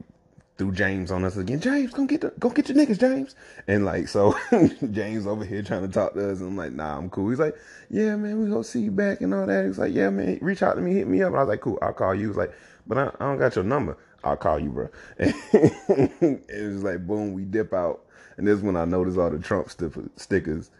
threw 0.59 0.71
James 0.73 1.09
on 1.09 1.23
us 1.23 1.37
again. 1.37 1.61
James, 1.61 1.91
go 1.93 2.05
get 2.05 2.21
the, 2.21 2.33
go 2.37 2.49
get 2.49 2.67
your 2.69 2.77
niggas, 2.77 2.99
James. 2.99 3.33
And 3.67 3.85
like 3.85 4.09
so, 4.09 4.37
James 4.91 5.25
over 5.25 5.45
here 5.45 5.63
trying 5.63 5.81
to 5.81 5.87
talk 5.87 6.13
to 6.13 6.31
us, 6.31 6.39
and 6.39 6.49
I'm 6.49 6.57
like, 6.57 6.73
nah, 6.73 6.97
I'm 6.97 7.09
cool. 7.09 7.29
He's 7.29 7.39
like, 7.39 7.55
yeah, 7.89 8.15
man, 8.17 8.43
we 8.43 8.49
gonna 8.49 8.63
see 8.63 8.81
you 8.81 8.91
back 8.91 9.21
and 9.21 9.33
all 9.33 9.47
that. 9.47 9.65
He's 9.65 9.79
like, 9.79 9.93
yeah, 9.93 10.09
man, 10.09 10.37
reach 10.41 10.61
out 10.61 10.75
to 10.75 10.81
me, 10.81 10.93
hit 10.93 11.07
me 11.07 11.23
up. 11.23 11.29
And 11.29 11.37
I 11.37 11.39
was 11.39 11.49
like, 11.49 11.61
cool, 11.61 11.79
I'll 11.81 11.93
call 11.93 12.13
you. 12.13 12.27
He's 12.27 12.37
like, 12.37 12.53
but 12.85 12.97
I, 12.97 13.07
I 13.19 13.29
don't 13.29 13.39
got 13.39 13.55
your 13.55 13.63
number. 13.63 13.97
I'll 14.23 14.37
call 14.37 14.59
you, 14.59 14.69
bro. 14.69 14.89
And 15.17 16.43
it 16.49 16.67
was 16.67 16.83
like, 16.83 17.07
boom, 17.07 17.33
we 17.33 17.45
dip 17.45 17.73
out, 17.73 18.05
and 18.37 18.45
this 18.45 18.57
is 18.57 18.61
when 18.61 18.75
I 18.75 18.83
noticed 18.83 19.17
all 19.17 19.31
the 19.31 19.39
Trump 19.39 19.69
stickers, 20.17 20.71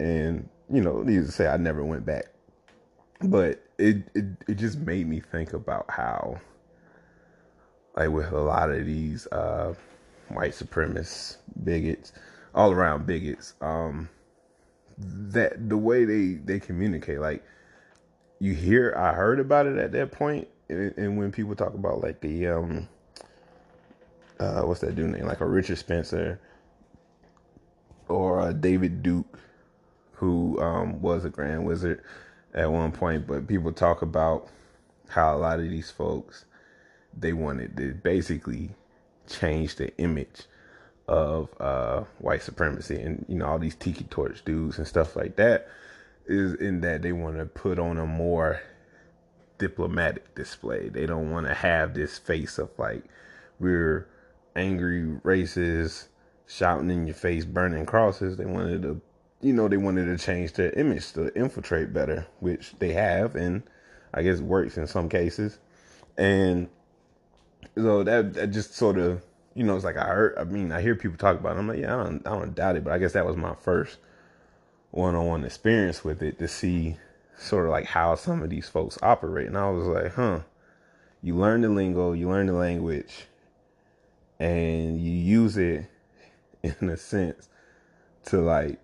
and 0.00 0.48
you 0.68 0.82
know, 0.82 1.02
needless 1.02 1.28
to 1.28 1.32
say, 1.32 1.46
I 1.46 1.56
never 1.58 1.84
went 1.84 2.04
back. 2.04 2.24
But 3.22 3.62
it 3.78 4.02
it 4.14 4.24
it 4.48 4.54
just 4.56 4.78
made 4.78 5.06
me 5.06 5.20
think 5.20 5.52
about 5.52 5.88
how 5.88 6.40
like 7.96 8.10
with 8.10 8.32
a 8.32 8.40
lot 8.40 8.70
of 8.70 8.86
these 8.86 9.26
uh, 9.28 9.74
white 10.28 10.52
supremacists, 10.52 11.36
bigots, 11.64 12.12
all 12.54 12.72
around 12.72 13.06
bigots, 13.06 13.54
um, 13.60 14.08
that 14.98 15.68
the 15.68 15.76
way 15.76 16.04
they 16.04 16.34
they 16.34 16.60
communicate, 16.60 17.20
like 17.20 17.44
you 18.38 18.54
hear, 18.54 18.94
I 18.96 19.12
heard 19.12 19.40
about 19.40 19.66
it 19.66 19.78
at 19.78 19.92
that 19.92 20.12
point, 20.12 20.48
and, 20.68 20.92
and 20.96 21.18
when 21.18 21.32
people 21.32 21.54
talk 21.54 21.74
about 21.74 22.02
like 22.02 22.20
the 22.20 22.48
um, 22.48 22.88
uh, 24.40 24.62
what's 24.62 24.80
that 24.80 24.96
dude 24.96 25.10
name, 25.10 25.26
like 25.26 25.40
a 25.40 25.46
Richard 25.46 25.78
Spencer 25.78 26.40
or 28.08 28.40
uh, 28.40 28.52
David 28.52 29.02
Duke, 29.02 29.38
who 30.12 30.60
um, 30.60 31.00
was 31.00 31.24
a 31.24 31.30
Grand 31.30 31.64
Wizard 31.64 32.02
at 32.54 32.70
one 32.70 32.92
point, 32.92 33.26
but 33.26 33.46
people 33.46 33.72
talk 33.72 34.02
about 34.02 34.48
how 35.08 35.36
a 35.36 35.38
lot 35.38 35.60
of 35.60 35.68
these 35.68 35.90
folks 35.90 36.44
they 37.16 37.32
wanted 37.32 37.76
to 37.76 37.94
basically 37.94 38.70
change 39.28 39.76
the 39.76 39.96
image 39.98 40.42
of 41.08 41.48
uh, 41.60 42.04
white 42.18 42.42
supremacy 42.42 43.00
and 43.00 43.24
you 43.28 43.36
know 43.36 43.46
all 43.46 43.58
these 43.58 43.74
tiki 43.74 44.04
torch 44.04 44.44
dudes 44.44 44.78
and 44.78 44.86
stuff 44.86 45.16
like 45.16 45.36
that 45.36 45.68
is 46.26 46.54
in 46.54 46.80
that 46.80 47.02
they 47.02 47.12
want 47.12 47.36
to 47.36 47.44
put 47.46 47.78
on 47.78 47.98
a 47.98 48.06
more 48.06 48.60
diplomatic 49.58 50.34
display. 50.34 50.88
They 50.88 51.06
don't 51.06 51.30
want 51.30 51.46
to 51.46 51.54
have 51.54 51.94
this 51.94 52.18
face 52.18 52.58
of 52.58 52.70
like 52.78 53.04
we're 53.58 54.08
angry 54.56 55.02
racists 55.24 56.08
shouting 56.46 56.90
in 56.90 57.06
your 57.06 57.14
face 57.14 57.44
burning 57.44 57.86
crosses. 57.86 58.36
They 58.36 58.44
wanted 58.44 58.82
to 58.82 59.00
you 59.40 59.52
know 59.52 59.68
they 59.68 59.76
wanted 59.76 60.06
to 60.06 60.24
change 60.24 60.52
their 60.52 60.70
image 60.70 61.12
to 61.12 61.32
infiltrate 61.36 61.92
better, 61.92 62.26
which 62.40 62.74
they 62.78 62.92
have 62.92 63.34
and 63.34 63.62
I 64.14 64.22
guess 64.22 64.40
works 64.40 64.76
in 64.76 64.86
some 64.86 65.08
cases. 65.08 65.58
And 66.16 66.68
so 67.76 68.02
that, 68.02 68.34
that 68.34 68.48
just 68.48 68.74
sort 68.74 68.98
of 68.98 69.22
you 69.54 69.64
know 69.64 69.76
it's 69.76 69.84
like 69.84 69.96
I 69.96 70.06
heard 70.06 70.38
I 70.38 70.44
mean 70.44 70.72
I 70.72 70.80
hear 70.80 70.94
people 70.94 71.16
talk 71.16 71.38
about 71.38 71.56
it. 71.56 71.60
I'm 71.60 71.68
like 71.68 71.78
yeah 71.78 71.98
I 71.98 72.04
don't 72.04 72.26
I 72.26 72.30
don't 72.30 72.54
doubt 72.54 72.76
it 72.76 72.84
but 72.84 72.92
I 72.92 72.98
guess 72.98 73.12
that 73.12 73.26
was 73.26 73.36
my 73.36 73.54
first 73.54 73.98
one-on-one 74.90 75.44
experience 75.44 76.04
with 76.04 76.22
it 76.22 76.38
to 76.38 76.48
see 76.48 76.96
sort 77.38 77.66
of 77.66 77.72
like 77.72 77.86
how 77.86 78.14
some 78.14 78.42
of 78.42 78.50
these 78.50 78.68
folks 78.68 78.98
operate 79.02 79.48
and 79.48 79.56
I 79.56 79.70
was 79.70 79.86
like 79.86 80.14
huh 80.14 80.40
you 81.22 81.36
learn 81.36 81.62
the 81.62 81.68
lingo 81.68 82.12
you 82.12 82.28
learn 82.28 82.46
the 82.46 82.52
language 82.52 83.26
and 84.38 85.00
you 85.00 85.10
use 85.10 85.56
it 85.56 85.86
in 86.62 86.88
a 86.88 86.96
sense 86.96 87.48
to 88.26 88.40
like 88.40 88.78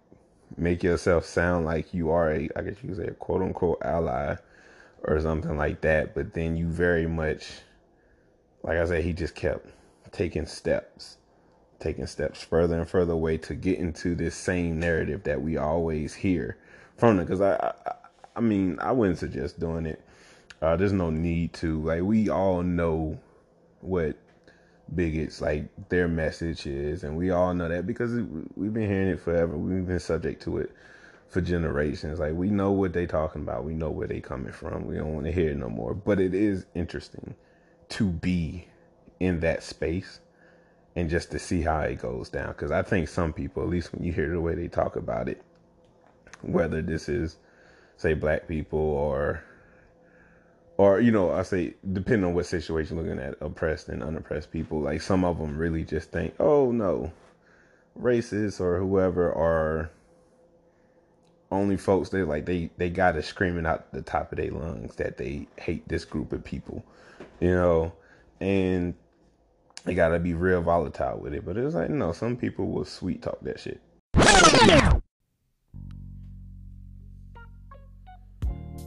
make 0.56 0.82
yourself 0.82 1.24
sound 1.24 1.66
like 1.66 1.92
you 1.92 2.10
are 2.10 2.32
a 2.32 2.48
I 2.56 2.62
guess 2.62 2.76
you 2.82 2.88
could 2.88 2.96
say 2.96 3.06
a 3.06 3.14
quote 3.14 3.42
unquote 3.42 3.78
ally 3.82 4.36
or 5.04 5.20
something 5.20 5.56
like 5.56 5.82
that 5.82 6.14
but 6.14 6.32
then 6.34 6.56
you 6.56 6.68
very 6.68 7.06
much 7.06 7.60
like 8.62 8.78
I 8.78 8.84
said, 8.84 9.04
he 9.04 9.12
just 9.12 9.34
kept 9.34 9.66
taking 10.12 10.46
steps, 10.46 11.18
taking 11.78 12.06
steps 12.06 12.42
further 12.42 12.78
and 12.78 12.88
further 12.88 13.12
away 13.12 13.38
to 13.38 13.54
get 13.54 13.78
into 13.78 14.14
this 14.14 14.34
same 14.34 14.80
narrative 14.80 15.24
that 15.24 15.40
we 15.40 15.56
always 15.56 16.14
hear 16.14 16.56
from 16.96 17.16
them. 17.16 17.26
Because 17.26 17.40
I, 17.40 17.54
I, 17.54 17.94
I 18.36 18.40
mean, 18.40 18.78
I 18.80 18.92
wouldn't 18.92 19.18
suggest 19.18 19.60
doing 19.60 19.86
it. 19.86 20.02
Uh, 20.60 20.76
there's 20.76 20.92
no 20.92 21.10
need 21.10 21.52
to. 21.54 21.80
Like 21.82 22.02
we 22.02 22.28
all 22.28 22.62
know 22.62 23.18
what 23.80 24.16
bigots 24.94 25.40
like 25.40 25.68
their 25.88 26.08
message 26.08 26.66
is, 26.66 27.04
and 27.04 27.16
we 27.16 27.30
all 27.30 27.54
know 27.54 27.68
that 27.68 27.86
because 27.86 28.12
we've 28.56 28.74
been 28.74 28.90
hearing 28.90 29.08
it 29.08 29.20
forever. 29.20 29.56
We've 29.56 29.86
been 29.86 30.00
subject 30.00 30.42
to 30.42 30.58
it 30.58 30.72
for 31.28 31.40
generations. 31.40 32.18
Like 32.18 32.34
we 32.34 32.50
know 32.50 32.72
what 32.72 32.92
they're 32.92 33.06
talking 33.06 33.42
about. 33.42 33.64
We 33.64 33.74
know 33.74 33.90
where 33.90 34.08
they're 34.08 34.20
coming 34.20 34.52
from. 34.52 34.86
We 34.86 34.96
don't 34.96 35.14
want 35.14 35.26
to 35.26 35.32
hear 35.32 35.50
it 35.50 35.56
no 35.56 35.68
more. 35.68 35.94
But 35.94 36.18
it 36.18 36.34
is 36.34 36.66
interesting 36.74 37.34
to 37.90 38.06
be 38.06 38.66
in 39.20 39.40
that 39.40 39.62
space 39.62 40.20
and 40.96 41.08
just 41.08 41.30
to 41.30 41.38
see 41.38 41.62
how 41.62 41.80
it 41.80 42.00
goes 42.00 42.28
down. 42.28 42.48
Because 42.48 42.70
I 42.70 42.82
think 42.82 43.08
some 43.08 43.32
people, 43.32 43.62
at 43.62 43.68
least 43.68 43.92
when 43.92 44.04
you 44.04 44.12
hear 44.12 44.28
the 44.30 44.40
way 44.40 44.54
they 44.54 44.68
talk 44.68 44.96
about 44.96 45.28
it, 45.28 45.42
whether 46.42 46.82
this 46.82 47.08
is, 47.08 47.36
say, 47.96 48.14
black 48.14 48.48
people 48.48 48.78
or, 48.78 49.42
or 50.76 51.00
you 51.00 51.10
know, 51.10 51.30
I 51.30 51.42
say 51.42 51.74
depending 51.92 52.24
on 52.24 52.34
what 52.34 52.46
situation 52.46 52.96
you're 52.96 53.06
looking 53.06 53.22
at 53.22 53.36
oppressed 53.40 53.88
and 53.88 54.02
unoppressed 54.02 54.50
people, 54.50 54.80
like 54.80 55.02
some 55.02 55.24
of 55.24 55.38
them 55.38 55.56
really 55.56 55.84
just 55.84 56.10
think, 56.10 56.34
oh 56.38 56.70
no, 56.72 57.12
racists 58.00 58.60
or 58.60 58.78
whoever 58.78 59.32
are 59.32 59.90
only 61.50 61.76
folks 61.76 62.10
they 62.10 62.22
like 62.22 62.44
they 62.44 62.70
they 62.76 62.90
got 62.90 63.16
it 63.16 63.24
screaming 63.24 63.66
out 63.66 63.90
the 63.92 64.02
top 64.02 64.30
of 64.32 64.38
their 64.38 64.50
lungs 64.50 64.96
that 64.96 65.16
they 65.16 65.46
hate 65.56 65.88
this 65.88 66.04
group 66.04 66.32
of 66.32 66.44
people 66.44 66.84
you 67.40 67.54
know, 67.54 67.92
and 68.40 68.94
they 69.84 69.94
gotta 69.94 70.18
be 70.18 70.34
real 70.34 70.62
volatile 70.62 71.18
with 71.18 71.34
it. 71.34 71.44
But 71.44 71.56
it's 71.56 71.74
like, 71.74 71.90
no, 71.90 72.12
some 72.12 72.36
people 72.36 72.66
will 72.70 72.84
sweet 72.84 73.22
talk 73.22 73.40
that 73.42 73.60
shit. 73.60 73.80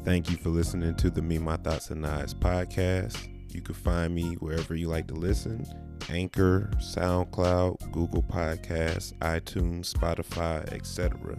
Thank 0.04 0.32
you 0.32 0.38
for 0.38 0.50
listening 0.50 0.96
to 0.96 1.12
the 1.12 1.22
Me, 1.22 1.38
My 1.38 1.58
Thoughts, 1.58 1.92
and 1.92 2.06
Eyes 2.06 2.34
podcast. 2.34 3.28
You 3.54 3.62
can 3.62 3.76
find 3.76 4.16
me 4.16 4.36
wherever 4.36 4.76
you 4.76 4.88
like 4.88 5.08
to 5.08 5.14
listen 5.14 5.66
Anchor, 6.10 6.70
SoundCloud, 6.78 7.92
Google 7.92 8.24
Podcasts, 8.24 9.14
iTunes, 9.20 9.94
Spotify, 9.94 10.72
etc. 10.74 11.38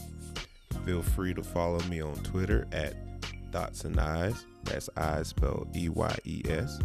Feel 0.85 1.03
free 1.03 1.35
to 1.35 1.43
follow 1.43 1.81
me 1.89 2.01
on 2.01 2.15
Twitter 2.17 2.67
at 2.73 2.95
Thoughts 3.51 3.85
and 3.85 3.99
Eyes. 3.99 4.47
That's 4.65 4.89
eyes 4.97 5.29
spelled 5.29 5.77
E 5.77 5.89
Y 5.89 6.17
E 6.25 6.43
S. 6.49 6.79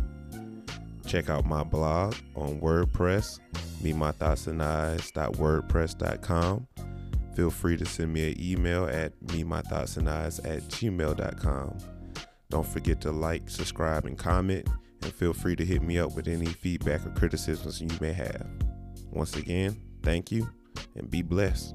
Check 1.07 1.29
out 1.29 1.45
my 1.45 1.63
blog 1.63 2.15
on 2.35 2.59
WordPress, 2.59 3.39
me 3.81 3.93
my 3.93 4.11
thoughts 4.11 4.47
and 4.47 4.61
eyes.wordpress.com. 4.61 6.67
Feel 7.33 7.49
free 7.49 7.77
to 7.77 7.85
send 7.85 8.11
me 8.11 8.31
an 8.31 8.41
email 8.41 8.83
at 8.85 9.13
me 9.31 9.45
my 9.45 9.61
thoughts 9.61 9.95
and 9.95 10.09
eyes 10.09 10.39
at 10.39 10.63
gmail.com. 10.63 11.77
Don't 12.49 12.67
forget 12.67 12.99
to 13.01 13.11
like, 13.11 13.49
subscribe, 13.49 14.05
and 14.05 14.17
comment, 14.17 14.67
and 15.01 15.13
feel 15.13 15.33
free 15.33 15.55
to 15.55 15.63
hit 15.63 15.81
me 15.81 15.97
up 15.97 16.13
with 16.13 16.27
any 16.27 16.47
feedback 16.47 17.05
or 17.05 17.11
criticisms 17.11 17.79
you 17.79 17.87
may 18.01 18.11
have. 18.11 18.45
Once 19.09 19.37
again, 19.37 19.79
thank 20.03 20.29
you 20.29 20.49
and 20.95 21.09
be 21.09 21.21
blessed. 21.21 21.73